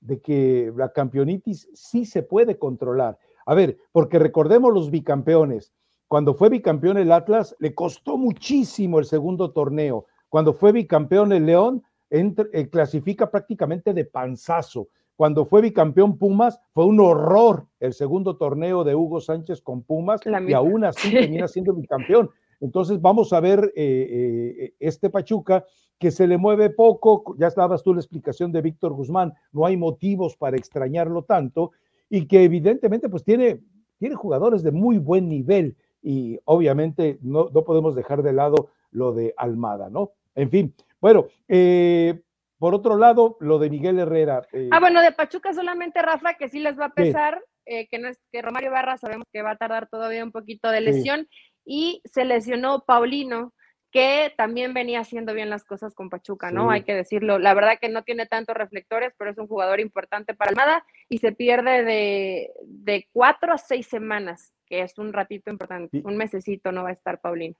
[0.00, 3.18] de que la campeonitis sí se puede controlar.
[3.46, 5.72] A ver, porque recordemos los bicampeones.
[6.06, 10.06] Cuando fue bicampeón el Atlas, le costó muchísimo el segundo torneo.
[10.28, 14.88] Cuando fue bicampeón el León, eh, clasifica prácticamente de panzazo.
[15.16, 20.20] Cuando fue bicampeón Pumas, fue un horror el segundo torneo de Hugo Sánchez con Pumas
[20.24, 22.30] y aún así termina siendo bicampeón.
[22.60, 24.08] Entonces vamos a ver eh,
[24.56, 25.64] eh, este Pachuca
[25.98, 29.76] que se le mueve poco, ya estabas tú la explicación de Víctor Guzmán, no hay
[29.76, 31.72] motivos para extrañarlo tanto
[32.08, 33.60] y que evidentemente pues tiene,
[33.98, 39.12] tiene jugadores de muy buen nivel y obviamente no, no podemos dejar de lado lo
[39.12, 40.12] de Almada, ¿no?
[40.34, 42.20] En fin, bueno, eh,
[42.58, 44.46] por otro lado, lo de Miguel Herrera.
[44.52, 47.98] Eh, ah, bueno, de Pachuca solamente, Rafa, que sí les va a pesar, eh, que
[47.98, 51.28] no es que Romario Barra sabemos que va a tardar todavía un poquito de lesión,
[51.68, 53.52] y se lesionó Paulino,
[53.90, 56.70] que también venía haciendo bien las cosas con Pachuca, ¿no?
[56.70, 57.38] Hay que decirlo.
[57.38, 61.18] La verdad que no tiene tantos reflectores, pero es un jugador importante para Almada y
[61.18, 66.72] se pierde de, de cuatro a seis semanas, que es un ratito importante, un mesecito
[66.72, 67.56] no va a estar Paulino.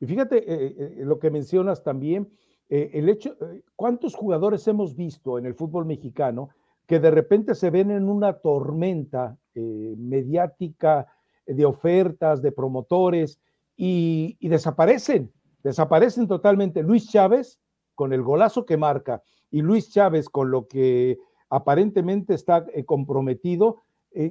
[0.00, 2.28] Y fíjate eh, lo que mencionas también
[2.68, 6.50] eh, el hecho, eh, ¿cuántos jugadores hemos visto en el fútbol mexicano
[6.86, 11.06] que de repente se ven en una tormenta eh, mediática
[11.46, 13.38] de ofertas, de promotores
[13.76, 15.32] y, desaparecen,
[15.62, 16.82] desaparecen totalmente?
[16.82, 17.58] Luis Chávez
[17.94, 23.82] con el golazo que marca y Luis Chávez con lo que aparentemente está comprometido,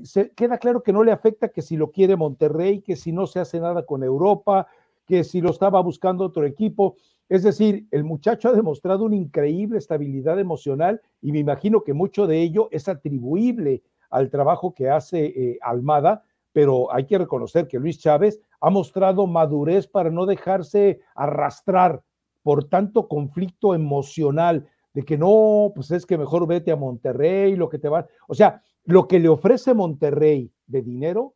[0.03, 3.27] se, queda claro que no le afecta que si lo quiere Monterrey, que si no
[3.27, 4.67] se hace nada con Europa,
[5.05, 6.95] que si lo estaba buscando otro equipo.
[7.29, 12.27] Es decir, el muchacho ha demostrado una increíble estabilidad emocional y me imagino que mucho
[12.27, 16.23] de ello es atribuible al trabajo que hace eh, Almada,
[16.55, 22.01] pero hay que reconocer que Luis Chávez ha mostrado madurez para no dejarse arrastrar
[22.43, 27.67] por tanto conflicto emocional de que no, pues es que mejor vete a Monterrey, lo
[27.67, 31.33] que te va, o sea, lo que le ofrece Monterrey de dinero,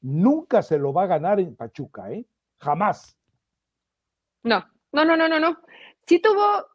[0.00, 2.26] nunca se lo va a ganar en Pachuca, ¿eh?
[2.58, 3.16] Jamás.
[4.42, 5.58] No, no, no, no, no, no.
[6.08, 6.66] Sí tuvo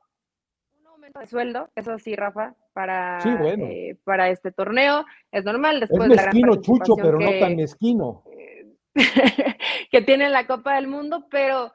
[1.12, 5.06] aumento de sueldo, eso sí, Rafa, para, eh, para este torneo.
[5.32, 8.24] Es normal después es mezquino, Chucho, pero no tan mezquino.
[9.91, 11.74] que tiene la Copa del Mundo, pero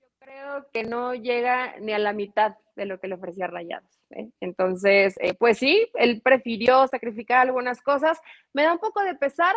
[0.00, 3.98] yo creo que no llega ni a la mitad de lo que le ofrecía Rayados.
[4.10, 4.28] ¿eh?
[4.40, 8.20] Entonces, eh, pues sí, él prefirió sacrificar algunas cosas.
[8.52, 9.56] Me da un poco de pesar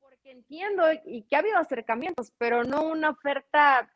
[0.00, 3.90] porque entiendo y que ha habido acercamientos, pero no una oferta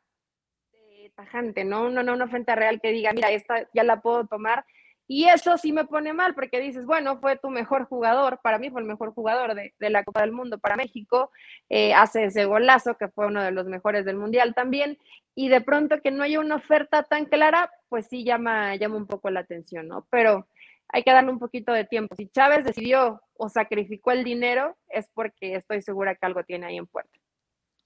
[1.15, 1.91] tajante, ¿no?
[1.91, 4.65] No, no, una frente real que diga, mira, esta ya la puedo tomar.
[5.11, 8.69] Y eso sí me pone mal, porque dices, bueno, fue tu mejor jugador, para mí
[8.69, 11.31] fue el mejor jugador de, la Copa del Mundo para México,
[11.71, 14.99] eh, hace ese golazo que fue uno de los mejores del Mundial también,
[15.35, 19.07] y de pronto que no haya una oferta tan clara, pues sí llama, llama un
[19.07, 20.07] poco la atención, ¿no?
[20.11, 20.47] Pero
[20.89, 22.15] hay que darle un poquito de tiempo.
[22.15, 26.77] Si Chávez decidió o sacrificó el dinero, es porque estoy segura que algo tiene ahí
[26.77, 27.18] en puerta.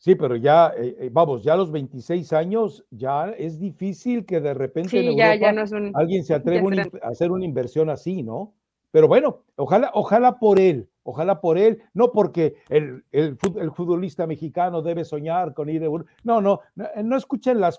[0.02, 4.40] Sí, pero ya, eh, eh, vamos, ya a los 26 años ya es difícil que
[4.40, 4.90] de repente
[5.94, 6.68] alguien se atreva
[7.00, 8.52] a hacer una inversión así, ¿no?
[8.90, 14.82] Pero bueno, ojalá, ojalá por él, ojalá por él, no porque el, el, futbolista mexicano
[14.82, 15.88] debe soñar con ir a
[16.24, 17.78] No, no, no, escuchen las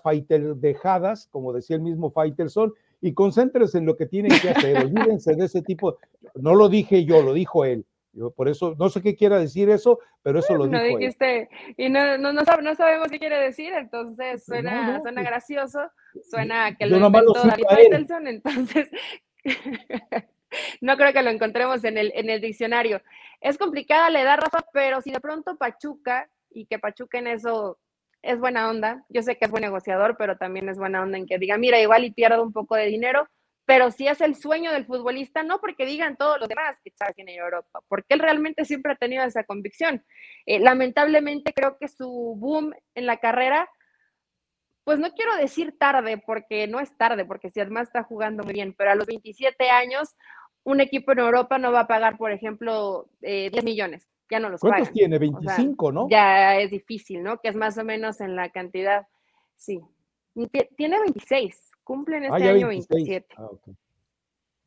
[0.56, 2.72] dejadas, como decía el mismo Faitelson,
[3.02, 5.98] y concéntrense en lo que tienen que hacer, olvídense de ese tipo.
[6.36, 7.84] No lo dije yo, lo dijo él.
[8.14, 11.48] Yo por eso, no sé qué quiera decir eso, pero eso lo no dijo dijiste,
[11.76, 15.80] Y no, no, no, sabemos qué quiere decir, entonces suena, suena pues, gracioso,
[16.30, 18.88] suena que lo inventó David Faitelson, entonces
[20.80, 23.02] no creo que lo encontremos en el, en el diccionario.
[23.40, 27.78] Es complicada la edad, Rafa, pero si de pronto Pachuca, y que Pachuca en eso
[28.22, 31.26] es buena onda, yo sé que es buen negociador, pero también es buena onda en
[31.26, 33.28] que diga, mira, igual y pierdo un poco de dinero,
[33.66, 37.14] pero si es el sueño del futbolista, no porque digan todos los demás que Chávez
[37.14, 40.04] tiene Europa, porque él realmente siempre ha tenido esa convicción.
[40.44, 43.70] Eh, lamentablemente creo que su boom en la carrera,
[44.84, 48.52] pues no quiero decir tarde, porque no es tarde, porque si además está jugando muy
[48.52, 50.14] bien, pero a los 27 años,
[50.62, 54.50] un equipo en Europa no va a pagar, por ejemplo, 10 eh, millones, ya no
[54.50, 55.18] los ¿Cuántos tiene?
[55.18, 56.08] 25, ¿no?
[56.10, 57.38] Ya es difícil, ¿no?
[57.38, 59.06] Que es más o menos en la cantidad,
[59.56, 59.80] sí.
[60.76, 63.34] Tiene 26, cumplen este año 27.
[63.36, 63.48] Ah,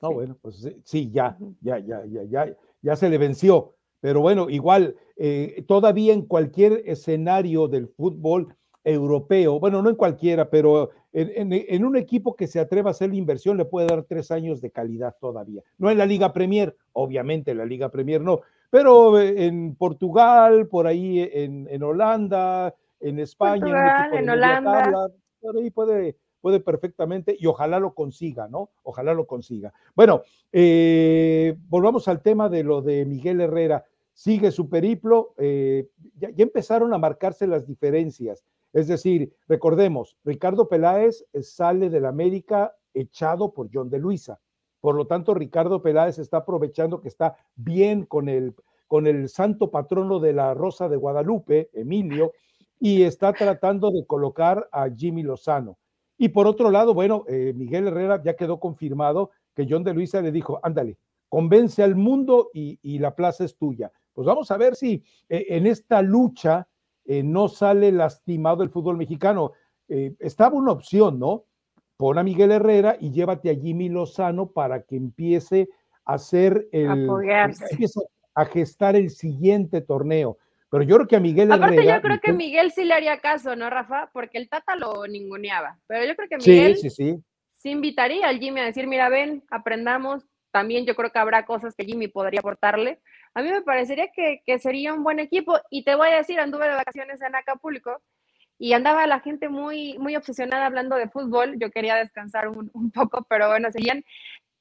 [0.02, 3.74] ah bueno, pues sí, ya, ya, ya, ya, ya, ya se le venció.
[4.00, 10.50] Pero bueno, igual, eh, todavía en cualquier escenario del fútbol europeo, bueno, no en cualquiera,
[10.50, 14.32] pero en, un equipo que se atreva a hacer la inversión le puede dar tres
[14.32, 15.62] años de calidad todavía.
[15.78, 20.86] No en la Liga Premier, obviamente en la Liga Premier no, pero en Portugal, por
[20.86, 25.10] ahí en, Holanda, en España, en, Holanda.
[25.42, 28.70] por ahí puede, puede perfectamente y ojalá lo consiga, ¿no?
[28.84, 29.74] Ojalá lo consiga.
[29.96, 33.86] Bueno, eh, volvamos al tema de lo de Miguel Herrera.
[34.14, 38.44] Sigue su periplo, eh, ya, empezaron a marcarse las diferencias.
[38.74, 44.40] Es decir, recordemos, Ricardo Peláez sale del América echado por John de Luisa.
[44.82, 48.56] Por lo tanto, Ricardo Peláez está aprovechando que está bien con el,
[48.88, 52.32] con el santo patrono de la Rosa de Guadalupe, Emilio,
[52.80, 55.78] y está tratando de colocar a Jimmy Lozano.
[56.18, 60.22] Y por otro lado, bueno, eh, Miguel Herrera ya quedó confirmado que John de Luisa
[60.22, 60.98] le dijo, ándale,
[61.30, 63.92] convence al mundo y, la plaza es tuya.
[64.14, 66.68] Pues vamos a ver si eh, en esta lucha
[67.06, 69.54] eh, no sale lastimado el fútbol mexicano.
[69.88, 71.46] estaba una opción, ¿no?
[71.96, 75.70] Pon a Miguel Herrera y llévate a Jimmy Lozano para que empiece
[76.04, 77.10] a hacer el...
[78.36, 80.38] a gestar el siguiente torneo.
[80.70, 83.56] Pero yo creo que a Miguel Aparte, yo creo que Miguel sí le haría caso,
[83.56, 84.10] ¿no, Rafa?
[84.12, 85.80] Porque el Tata lo ninguneaba.
[85.88, 87.18] Pero yo creo que Miguel sí, sí,
[87.54, 87.70] sí.
[87.70, 90.26] invitaría al Jimmy a decir, mira, ven, aprendamos.
[90.52, 93.00] También yo creo que habrá cosas que Jimmy podría aportarle.
[93.34, 95.58] A mí me parecería que, sería un buen equipo.
[95.70, 98.02] Y te voy a decir, anduve de vacaciones en Acapulco
[98.60, 101.58] y andaba la gente muy, muy obsesionada hablando de fútbol.
[101.60, 104.04] Yo quería descansar un, un poco, pero bueno, seguían.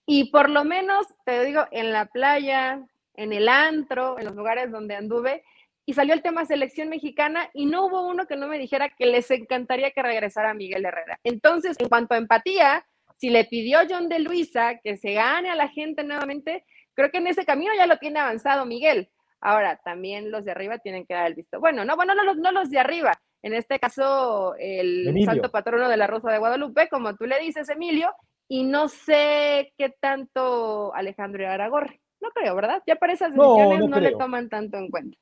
[0.07, 2.81] Y por lo menos, te digo, en la playa,
[3.15, 5.43] en el antro, en los lugares donde anduve,
[5.87, 9.07] y salió el tema selección mexicana y no hubo uno que no me dijera que
[9.07, 11.21] les encantaría que regresara Miguel Herrera.
[11.23, 12.85] Entonces, en cuanto a empatía,
[13.17, 16.65] si le pidió John de Luisa que se gane a la gente nuevamente,
[16.95, 19.09] creo que en ese camino ya lo tiene avanzado Miguel.
[19.41, 21.61] Ahora, también los de arriba tienen que dar el visto.
[21.61, 23.13] Bueno, no, bueno, no los, no los de arriba.
[23.43, 27.69] En este caso, el santo patrono de la Rosa de Guadalupe, como tú le dices,
[27.69, 28.13] Emilio,
[28.49, 32.01] y no sé qué tanto Alejandro Aragorri.
[32.21, 32.83] No creo, ¿verdad?
[32.89, 35.17] Ya para esas decisiones no le toman tanto en cuenta.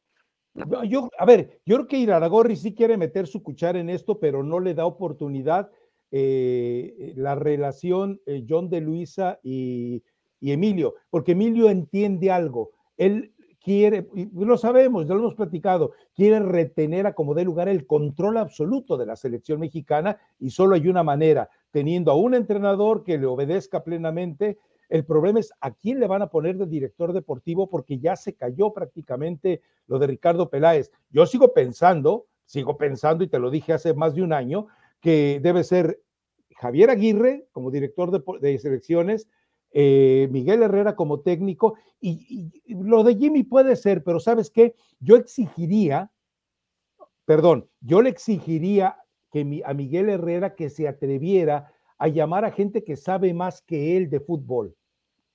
[0.89, 4.45] Yo, a ver, yo creo que Iraragorri sí quiere meter su cuchara en esto, pero
[4.45, 5.71] no le da oportunidad
[6.13, 10.03] eh, la relación eh, John de Luisa y,
[10.41, 12.71] Emilio, porque Emilio entiende algo.
[12.99, 17.69] Él quiere, y lo sabemos, ya lo hemos platicado, quiere retener a como dé lugar
[17.69, 22.35] el control absoluto de la selección mexicana y solo hay una manera, teniendo a un
[22.35, 24.59] entrenador que le obedezca plenamente
[24.89, 28.35] el problema es a quién le van a poner de director deportivo porque ya se
[28.35, 30.91] cayó prácticamente lo de Ricardo Peláez.
[31.11, 34.67] Yo sigo pensando, sigo pensando y te lo dije hace más de un año,
[35.01, 36.01] que debe ser
[36.57, 38.11] Javier Aguirre como director
[38.41, 39.29] de, selecciones,
[39.73, 44.75] eh, Miguel Herrera como técnico y, lo de Jimmy puede ser, pero ¿sabes qué?
[45.01, 46.11] Yo exigiría,
[47.25, 48.97] perdón, yo le exigiría
[49.31, 53.97] que a Miguel Herrera que se atreviera a llamar a gente que sabe más que
[53.97, 54.75] él de fútbol.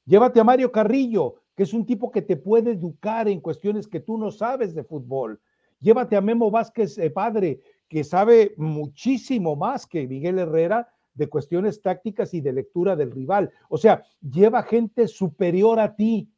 [0.06, 4.00] Llévate a Mario Carrillo, que es un tipo que te puede educar en cuestiones que
[4.00, 5.40] tú no sabes de fútbol.
[5.80, 11.82] Llévate a Memo Vázquez, eh, padre, que sabe muchísimo más que Miguel Herrera de cuestiones
[11.82, 13.52] tácticas y de lectura del rival.
[13.68, 16.30] O sea, lleva gente superior a ti,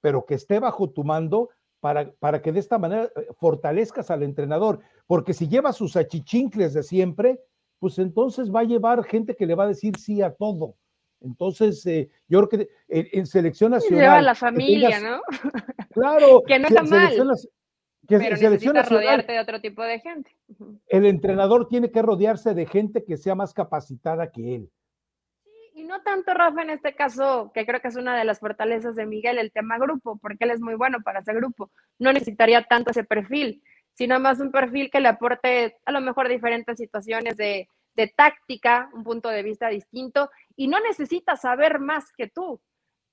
[0.00, 1.50] pero que esté bajo tu mando
[1.80, 4.80] para, para que de esta manera eh, fortalezcas al entrenador.
[5.06, 7.40] Porque si lleva sus achichincles de siempre,
[7.82, 10.76] pues entonces va a llevar gente que le va a decir sí a todo.
[11.20, 14.00] Entonces, eh, yo creo que en, selección nacional.
[14.00, 15.20] Lleva la familia, ¿no?
[15.90, 16.42] Claro.
[16.46, 17.10] que no está mal.
[18.06, 20.30] Que pero necesitas rodearte de otro tipo de gente.
[20.86, 24.70] El entrenador tiene que rodearse de gente que sea más capacitada que él.
[25.42, 28.38] Sí, y no tanto Rafa en este caso, que creo que es una de las
[28.38, 31.72] fortalezas de Miguel, el tema grupo, porque él es muy bueno para ese grupo.
[31.98, 33.60] No necesitaría tanto ese perfil,
[33.94, 38.90] sino más un perfil que le aporte a lo mejor diferentes situaciones de, de táctica,
[38.92, 42.60] un punto de vista distinto, y no necesita saber más que tú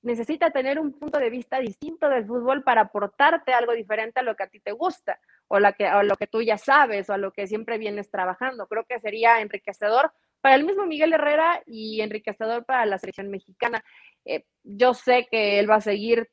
[0.01, 4.36] necesita tener un punto de vista distinto del fútbol para aportarte algo diferente a lo
[4.36, 7.13] que a ti te gusta o, la que, a lo que tú ya sabes o
[7.13, 8.67] a lo que siempre vienes trabajando.
[8.67, 10.11] Creo que sería enriquecedor
[10.41, 13.84] para el mismo Miguel Herrera y enriquecedor para la selección mexicana.
[14.25, 16.30] Eh, yo sé que él va a seguir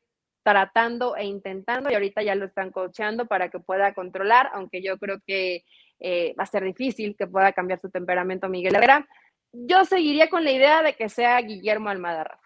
[0.47, 4.97] tratando e intentando y ahorita ya lo están coachando para que pueda controlar, aunque yo
[4.97, 5.65] creo que
[5.99, 9.09] eh, va a ser difícil que pueda cambiar su temperamento Miguel Herrera.
[9.53, 12.39] Yo seguiría con la idea de que sea Guillermo Almada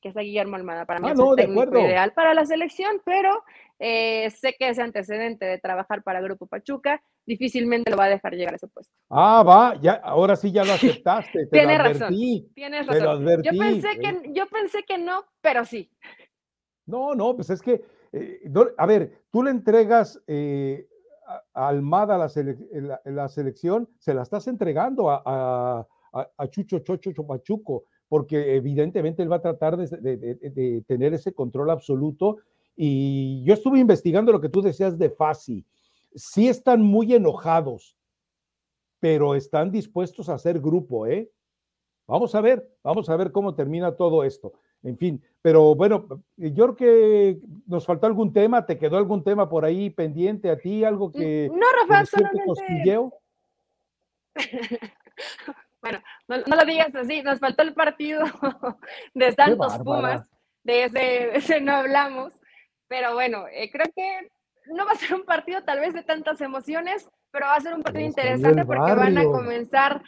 [0.00, 0.84] que es Guillermo Almada.
[0.84, 3.42] Para mí ah, es el técnico ideal para la selección, pero
[3.78, 8.34] eh, sé que ese antecedente de trabajar para Grupo Pachuca difícilmente lo va a dejar
[8.34, 8.94] llegar a ese puesto.
[9.10, 11.46] Ah, va, ya, ahora sí ya lo aceptaste.
[11.46, 12.14] tienes razón.
[12.54, 13.42] Tienes razón.
[13.42, 14.22] yo, pensé que, eh.
[14.32, 15.90] yo pensé que no, pero sí.
[16.88, 20.20] No, no, pues es que, eh, a ver, tú le entregas
[21.54, 25.86] a Almada la, la, selección, se la estás entregando a,
[26.50, 32.38] Chucho Chocho Pachuco porque evidentemente él va a tratar de, tener ese control absoluto.
[32.74, 35.66] Y yo estuve investigando lo que tú decías de Fasi.
[36.14, 37.96] Sí están muy enojados,
[38.98, 41.30] pero están dispuestos a hacer grupo, ¿eh?
[42.06, 44.54] Vamos a ver, vamos a ver cómo termina todo esto.
[44.82, 46.06] En fin, pero bueno,
[46.36, 50.58] yo creo que nos faltó algún tema, ¿te quedó algún tema por ahí pendiente a
[50.58, 50.84] ti?
[50.84, 51.50] ¿Algo que...
[51.52, 52.98] No, Rafa, solamente...
[55.80, 58.24] Bueno, no, lo digas así, nos faltó el partido
[59.14, 60.28] de Santos Pumas,
[60.64, 60.84] de
[61.34, 62.34] ese, no hablamos,
[62.88, 64.28] pero bueno, eh, creo que
[64.74, 67.74] no va a ser un partido tal vez de tantas emociones, pero va a ser
[67.74, 70.02] un partido interesante porque van a comenzar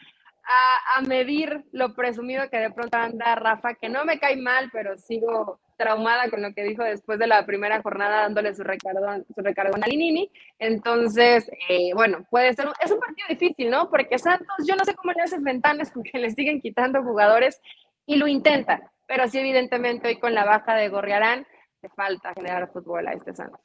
[0.45, 4.97] a, medir lo presumido que de pronto anda Rafa, que no me cae mal, pero
[4.97, 9.41] sigo traumada con lo que dijo después de la primera jornada dándole su recargo, su
[9.41, 10.30] recargo a Linini.
[10.59, 13.88] Entonces, eh, bueno, puede ser, es un partido difícil, ¿no?
[13.88, 17.61] Porque Santos, yo no sé cómo le hacen ventanas porque le siguen quitando jugadores
[18.07, 21.47] y lo intentan, pero sí evidentemente hoy con la baja de Gorriarán
[21.82, 23.61] le falta generar fútbol a este Santos.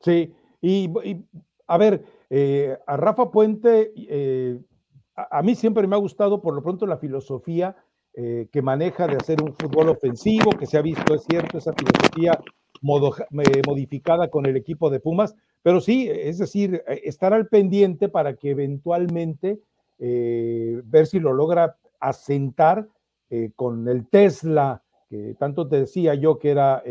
[0.00, 0.90] Sí, y,
[1.66, 4.58] a ver, eh, a Rafa Puente, eh,
[5.30, 7.76] a, mí siempre me ha gustado por lo pronto la filosofía
[8.14, 11.72] eh, que maneja de hacer un fútbol ofensivo, que se ha visto, es cierto, esa
[11.72, 12.38] filosofía
[12.80, 18.34] modificada con el equipo de Pumas, pero sí, es decir, eh, estar al pendiente para
[18.34, 19.60] que eventualmente
[19.98, 22.86] eh, ver si lo logra asentar
[23.56, 26.82] con el Tesla, que tanto te decía yo que era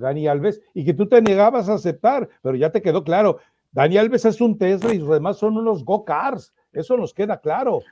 [0.00, 3.38] Dani Alves, y que tú te negabas a aceptar, pero ya te quedó claro,
[3.70, 6.52] Dani Alves es un Tesla y los demás son unos go-cars.
[6.72, 7.82] Eso nos queda claro.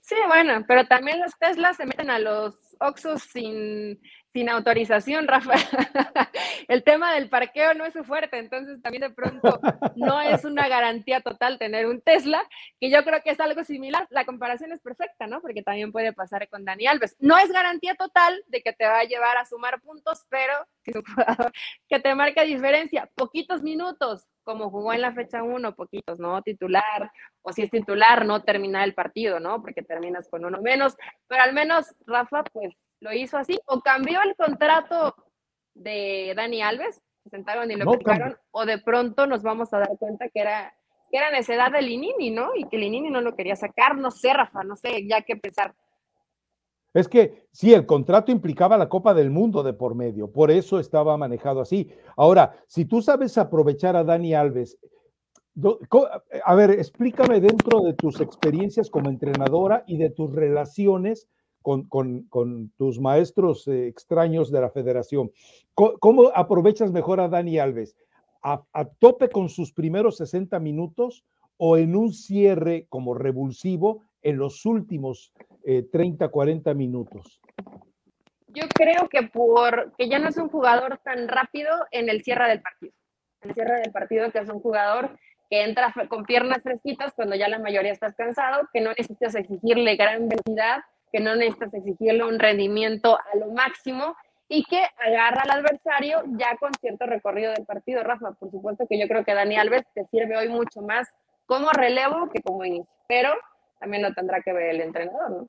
[0.00, 4.00] Sí, bueno, pero también los Teslas se meten a los Oxus sin,
[4.32, 5.54] sin autorización, Rafa.
[6.68, 9.60] El tema del parqueo no es su fuerte, entonces también de pronto
[9.96, 12.42] no es una garantía total tener un Tesla,
[12.80, 14.06] que yo creo que es algo similar.
[14.10, 15.40] La comparación es perfecta, ¿no?
[15.40, 17.16] Porque también puede pasar con Dani Alves.
[17.20, 20.54] No es garantía total de que te va a llevar a sumar puntos, pero
[21.88, 23.10] que te marca diferencia.
[23.14, 26.42] Poquitos minutos, como jugó en la fecha 1, poquitos, ¿no?
[26.42, 27.10] Titular,
[27.42, 29.60] o si es titular, no termina el partido, ¿no?
[29.60, 34.20] Porque terminas con uno menos, pero al menos Rafa, pues lo hizo así, o cambió
[34.22, 35.14] el contrato
[35.74, 37.92] de Dani Alves, se sentaron y lo no,
[38.50, 40.74] o de pronto nos vamos a dar cuenta que era,
[41.10, 42.54] que era necesidad de Linini, ¿no?
[42.54, 45.74] Y que Linini no lo quería sacar, no sé, Rafa, no sé, ya qué pensar.
[46.92, 50.80] Es que sí, el contrato implicaba la Copa del Mundo de por medio, por eso
[50.80, 51.88] estaba manejado así.
[52.16, 54.78] Ahora, si tú sabes aprovechar a Dani Alves,
[56.44, 61.28] a ver, explícame dentro de tus experiencias como entrenadora y de tus relaciones
[61.62, 61.88] con,
[62.76, 65.30] tus maestros eh, extraños de la federación,
[65.74, 67.96] ¿cómo, aprovechas mejor a Dani Alves?
[68.42, 71.24] ¿A, ¿A, tope con sus primeros 60 minutos
[71.58, 75.32] o en un cierre como revulsivo en los últimos
[75.64, 77.40] 30, eh, 40 minutos?
[78.48, 82.48] Yo creo que por que ya no es un jugador tan rápido en el cierre
[82.48, 82.92] del partido.
[83.42, 85.16] En el cierre del partido que es un jugador
[85.48, 89.96] que entra con piernas fresquitas cuando ya la mayoría está cansado, que no necesitas exigirle
[89.96, 94.14] gran velocidad, que no necesitas exigirle un rendimiento a lo máximo
[94.48, 98.02] y que agarra al adversario ya con cierto recorrido del partido.
[98.02, 101.08] Rafa, por supuesto que yo creo que Dani Alves te sirve hoy mucho más
[101.46, 103.32] como relevo que como inicio, pero
[103.80, 105.46] también lo tendrá que ver el entrenador, ¿no?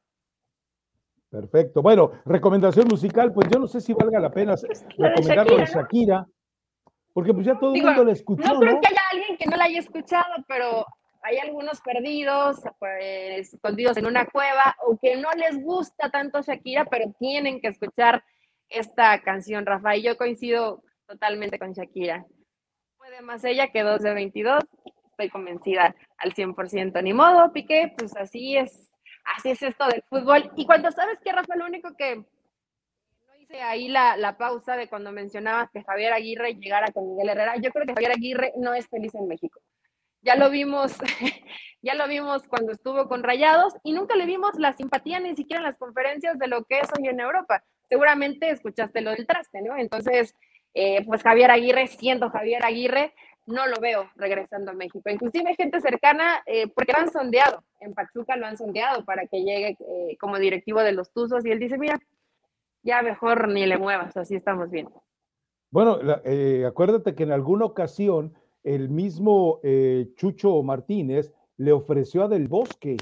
[1.30, 1.82] Perfecto.
[1.82, 4.56] Bueno, recomendación musical, pues yo no sé si valga la pena
[4.98, 6.26] recomendar de Shakira,
[7.14, 8.54] porque pues ya todo el mundo la escuchó.
[8.54, 10.86] No creo que haya alguien que no la haya escuchado, pero
[11.22, 16.86] hay algunos perdidos, pues, escondidos en una cueva, o que no les gusta tanto Shakira,
[16.86, 18.24] pero tienen que escuchar
[18.68, 19.96] esta canción, Rafa.
[19.96, 22.26] Y yo coincido totalmente con Shakira.
[22.98, 24.64] Puede más ella que dos de 22,
[25.12, 27.04] estoy convencida al 100%.
[27.04, 28.92] Ni modo, Piqué, pues así es
[29.26, 30.52] así es esto del fútbol.
[30.56, 34.88] Y cuando sabes que Rafa, lo único que no hice ahí la, la, pausa de
[34.88, 38.74] cuando mencionabas que Javier Aguirre llegara con Miguel Herrera, yo creo que Javier Aguirre no
[38.74, 39.60] es feliz en México.
[40.22, 40.94] Ya lo vimos,
[41.82, 45.62] ya lo vimos cuando estuvo con Rayados y nunca le vimos la simpatía ni siquiera
[45.62, 47.64] en las conferencias de lo que es hoy en Europa.
[47.90, 49.76] Seguramente escuchaste lo del traste, ¿no?
[49.76, 50.36] Entonces,
[50.74, 53.14] eh, pues Javier Aguirre, siendo Javier Aguirre,
[53.46, 55.10] no lo veo regresando a México.
[55.10, 59.44] Inclusive gente cercana, eh, porque lo han sondeado, en Pachuca lo han sondeado para que
[59.44, 62.00] llegue eh, como directivo de los Tuzos y él dice, mira,
[62.84, 64.88] ya mejor ni le muevas, así estamos bien.
[65.70, 68.34] Bueno, eh, acuérdate que en alguna ocasión
[68.64, 69.60] el mismo
[70.16, 72.98] Chucho Martínez le ofreció a Del Bosque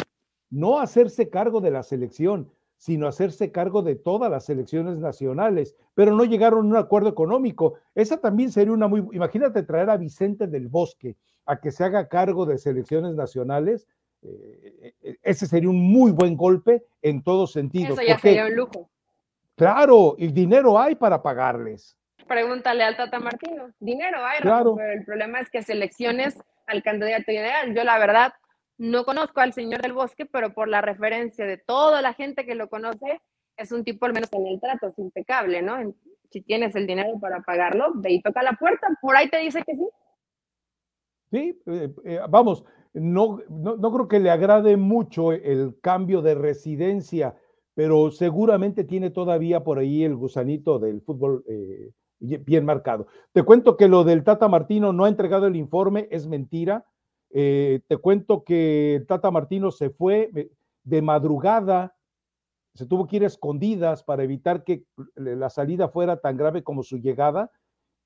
[0.50, 6.16] no hacerse cargo de la selección, sino hacerse cargo de todas las selecciones nacionales, pero
[6.16, 7.74] no llegaron a un acuerdo económico.
[7.94, 12.08] Esa también sería una muy, imagínate traer a Vicente del Bosque a que se haga
[12.08, 13.86] cargo de selecciones nacionales,
[14.22, 18.00] eh, eh, ese sería un muy buen golpe en todos sentidos.
[18.00, 18.90] Eso ya sería un lujo.
[19.58, 21.98] Claro, y dinero hay para pagarles.
[22.30, 24.76] Pregúntale al Tata Martino, dinero hay, claro.
[24.78, 27.76] pero el problema es que selecciones al candidato ideal.
[27.76, 28.32] Yo la verdad
[28.80, 32.56] no conozco al señor del bosque, pero por la referencia de toda la gente que
[32.56, 33.22] lo conoce,
[33.58, 35.94] es un tipo al menos en el trato, es impecable, ¿no?
[36.32, 39.62] Si tienes el dinero para pagarlo, ve y toca la puerta, por ahí te dice
[39.66, 39.90] que sí.
[41.32, 42.64] Sí, eh, eh, vamos,
[42.94, 47.36] no, no, creo que le agrade mucho el cambio de residencia,
[47.76, 53.08] pero seguramente tiene todavía por ahí el gusanito del fútbol eh, bien marcado.
[53.34, 56.86] Te cuento que lo del Tata Martino no ha entregado el informe, es mentira.
[57.32, 60.32] Eh, te cuento que Tata Martino se fue
[60.84, 61.96] de madrugada,
[62.74, 66.84] se tuvo que ir a escondidas para evitar que la salida fuera tan grave como
[66.84, 67.52] su llegada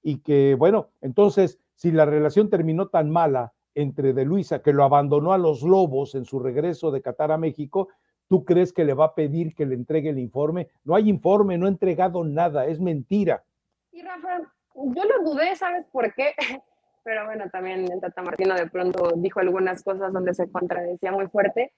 [0.01, 4.83] y que, bueno, entonces, si la relación terminó tan mala entre De Luisa, que lo
[4.83, 7.89] abandonó a los Lobos en su regreso de Qatar a México,
[8.27, 10.69] ¿tú crees que le va a pedir que le entregue el informe?
[10.83, 13.43] No hay informe, no ha entregado nada, es mentira.
[13.91, 14.41] Y Rafa,
[14.75, 16.33] yo lo dudé, ¿sabes por qué?
[17.03, 21.27] pero bueno, también el Tata Martino de pronto dijo algunas cosas donde se contradecía muy
[21.27, 21.73] fuerte.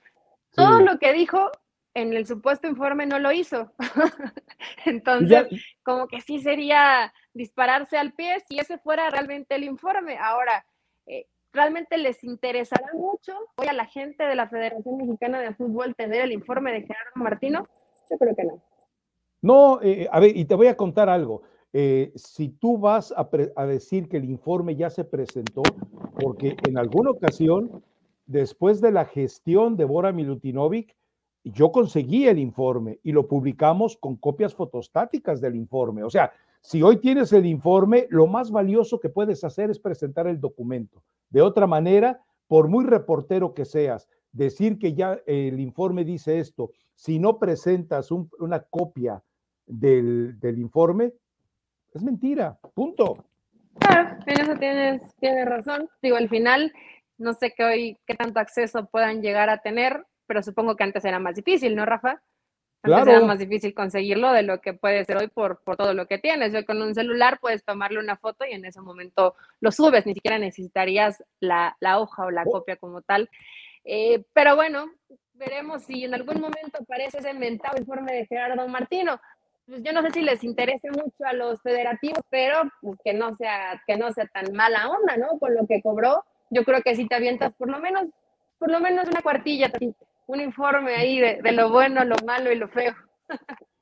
[0.52, 1.52] Todo lo que dijo
[1.94, 3.72] en el supuesto informe no lo hizo.
[4.86, 5.48] Entonces,
[5.84, 10.18] como que sí sería dispararse al pie si ese fuera realmente el informe.
[10.18, 10.66] Ahora,
[11.08, 15.96] eh, ¿realmente les interesará mucho hoy a la gente de la Federación Mexicana de Fútbol
[15.96, 17.66] tener el informe de Gerardo Martino?
[18.10, 18.62] Yo creo que no.
[19.42, 21.44] No, eh, a ver, y te voy a contar algo.
[21.78, 25.62] Eh, si tú vas a, decir que el informe ya se presentó,
[26.18, 27.84] porque en alguna ocasión,
[28.28, 30.96] después de la gestión de Bora Milutinovic,
[31.44, 36.06] yo conseguí el informe y lo publicamos con copias fotostáticas del informe.
[36.06, 40.28] O sea, si hoy tienes el informe, lo más valioso que puedes hacer es presentar
[40.28, 41.04] el documento.
[41.30, 46.72] De otra manera, por muy reportero que seas, decir que ya el informe dice esto,
[46.94, 49.22] si no presentas una copia
[49.68, 51.12] del, del informe,
[51.96, 53.26] es mentira, punto.
[53.80, 55.90] Claro, en eso tienes, tienes razón.
[56.02, 56.74] Digo, al final,
[57.18, 61.06] no sé qué hoy, qué tanto acceso puedan llegar a tener, pero supongo que antes
[61.06, 62.22] era más difícil, ¿no, Rafa?
[62.84, 66.06] Antes era más difícil conseguirlo de lo que puede ser hoy por, por todo lo
[66.06, 66.54] que tienes.
[66.54, 70.14] Hoy con un celular puedes tomarle una foto y en ese momento lo subes, ni
[70.14, 72.52] siquiera necesitarías la, la hoja o la oh.
[72.52, 73.30] copia como tal.
[73.86, 74.92] Eh, pero bueno,
[75.34, 79.20] veremos si en algún momento aparece ese inventado informe de Gerardo Martino
[79.68, 83.36] pues yo no sé si les interese mucho a los federativos, pero pues que no
[83.36, 85.40] sea, que no sea tan mala onda, ¿no?
[85.40, 88.06] Con lo que cobró, yo creo que si te avientas por lo menos,
[88.60, 89.72] por lo menos una cuartilla,
[90.28, 92.94] un informe ahí de, lo bueno, lo malo y lo feo.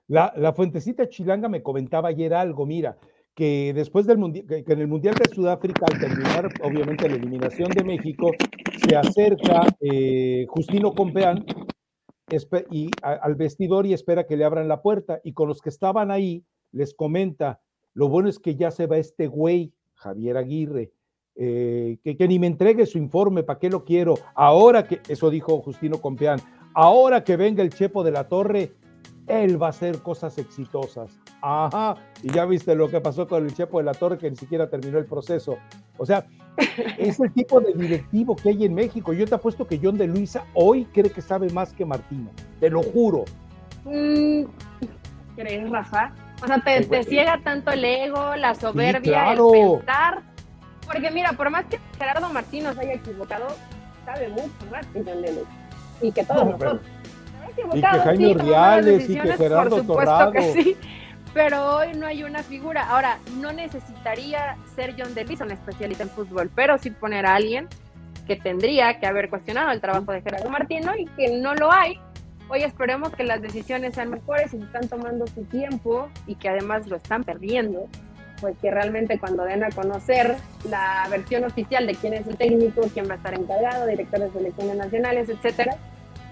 [0.07, 2.97] La, la, fuentecita chilanga me comentaba ayer algo, mira,
[3.36, 7.69] que después del mundial, que, en el Mundial de Sudáfrica, al terminar obviamente la eliminación
[7.71, 8.31] de México,
[8.77, 11.43] se acerca eh, Justino Compeán
[12.71, 15.19] y al vestidor y espera que le abran la puerta.
[15.23, 17.61] Y con los que estaban ahí, les comenta,
[17.93, 20.91] lo bueno es que ya se va este güey, Javier Aguirre,
[21.36, 24.15] eh, que, ni me entregue su informe, ¿para qué lo quiero?
[24.36, 26.39] Ahora que, eso dijo Justino Compeán,
[26.73, 28.73] ahora que venga el Chepo de la Torre,
[29.28, 31.19] él va a hacer cosas exitosas.
[31.41, 34.36] Ajá, y ya viste lo que pasó con el Chepo de la Torre, que ni
[34.36, 35.57] siquiera terminó el proceso.
[35.97, 36.26] O sea,
[36.97, 39.13] es el tipo de directivo que hay en México.
[39.13, 42.69] Yo te apuesto que John de Luisa hoy cree que sabe más que Martino, te
[42.69, 43.26] lo juro.
[43.86, 44.43] Mm,
[45.36, 46.13] ¿Crees, Rafa?
[46.41, 50.21] O sea, te, ciega tanto el ego, la soberbia, el pensar.
[50.86, 53.47] Porque mira, por más que Gerardo Martín nos haya equivocado,
[54.05, 55.45] sabe mucho más que John Lennon.
[56.01, 56.82] Y que todos nosotros.
[57.58, 60.32] Y que Jaime Urdiales y que Gerardo Torrado.
[60.32, 60.78] Que sí,
[61.34, 62.88] pero hoy no hay una figura.
[62.89, 67.68] Ahora, no necesitaría ser John DeLison especialista en fútbol, pero sí poner a alguien
[68.28, 70.95] que tendría que haber cuestionado el trabajo de Gerardo Martín, ¿no?
[70.95, 71.99] Y que no lo hay,
[72.49, 76.49] Hoy esperemos que las decisiones sean mejores y se están tomando su tiempo y que
[76.49, 77.88] además lo están perdiendo,
[78.41, 80.36] pues que realmente cuando den a conocer
[80.70, 84.39] la versión oficial de quién es el técnico, quién va a estar encargado, directores de
[84.39, 85.78] selecciones nacionales, etcétera,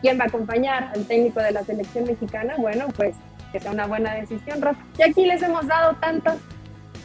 [0.01, 3.15] quién va a acompañar al técnico de la selección mexicana, bueno, pues
[3.51, 4.81] que sea una buena decisión, Rafa.
[4.97, 6.31] Y aquí les hemos dado tanto,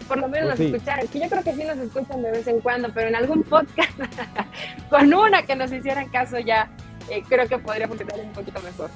[0.08, 2.46] por lo menos pues nos escucharon, que yo creo que sí nos escuchan de vez
[2.46, 3.92] en cuando, pero en algún podcast,
[4.90, 6.70] con una que nos hicieran caso ya
[7.10, 8.90] eh, creo que podría funcionar un poquito mejor.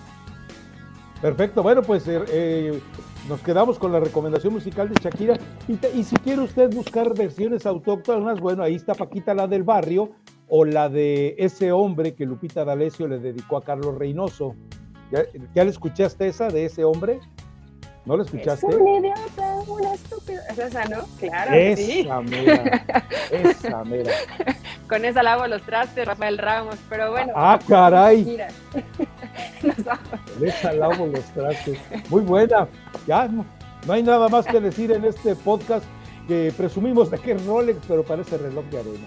[1.21, 2.81] Perfecto, bueno, pues eh, eh,
[3.29, 5.39] nos quedamos con la recomendación musical de Shakira.
[5.69, 10.13] Y, si quiere usted buscar versiones autóctonas, bueno, ahí está Paquita la del barrio
[10.51, 14.57] o la de ese hombre que Lupita D'Alessio le dedicó a Carlos Reynoso.
[15.13, 15.23] ¿Ya,
[15.55, 17.21] ¿Ya le escuchaste esa de ese hombre?
[18.05, 18.67] ¿No lo escuchaste?
[18.67, 20.41] Es un idiota, una estúpida.
[20.51, 21.05] Es esa, ¿no?
[21.19, 21.55] Claro.
[21.55, 22.09] Esa sí.
[22.29, 22.85] mera.
[23.31, 24.13] Esa mera.
[24.89, 26.77] Con esa lavo los trastes, Rafael Ramos.
[26.89, 27.33] Pero bueno.
[27.37, 28.25] Ah, caray.
[28.25, 28.49] Mira.
[29.63, 31.79] Con esa lavo los trastes.
[32.09, 32.67] Muy buena.
[33.07, 33.45] Ya no,
[33.87, 35.85] no hay nada más que decir en este podcast
[36.27, 39.07] que presumimos de que es Rolex, pero parece reloj de arena.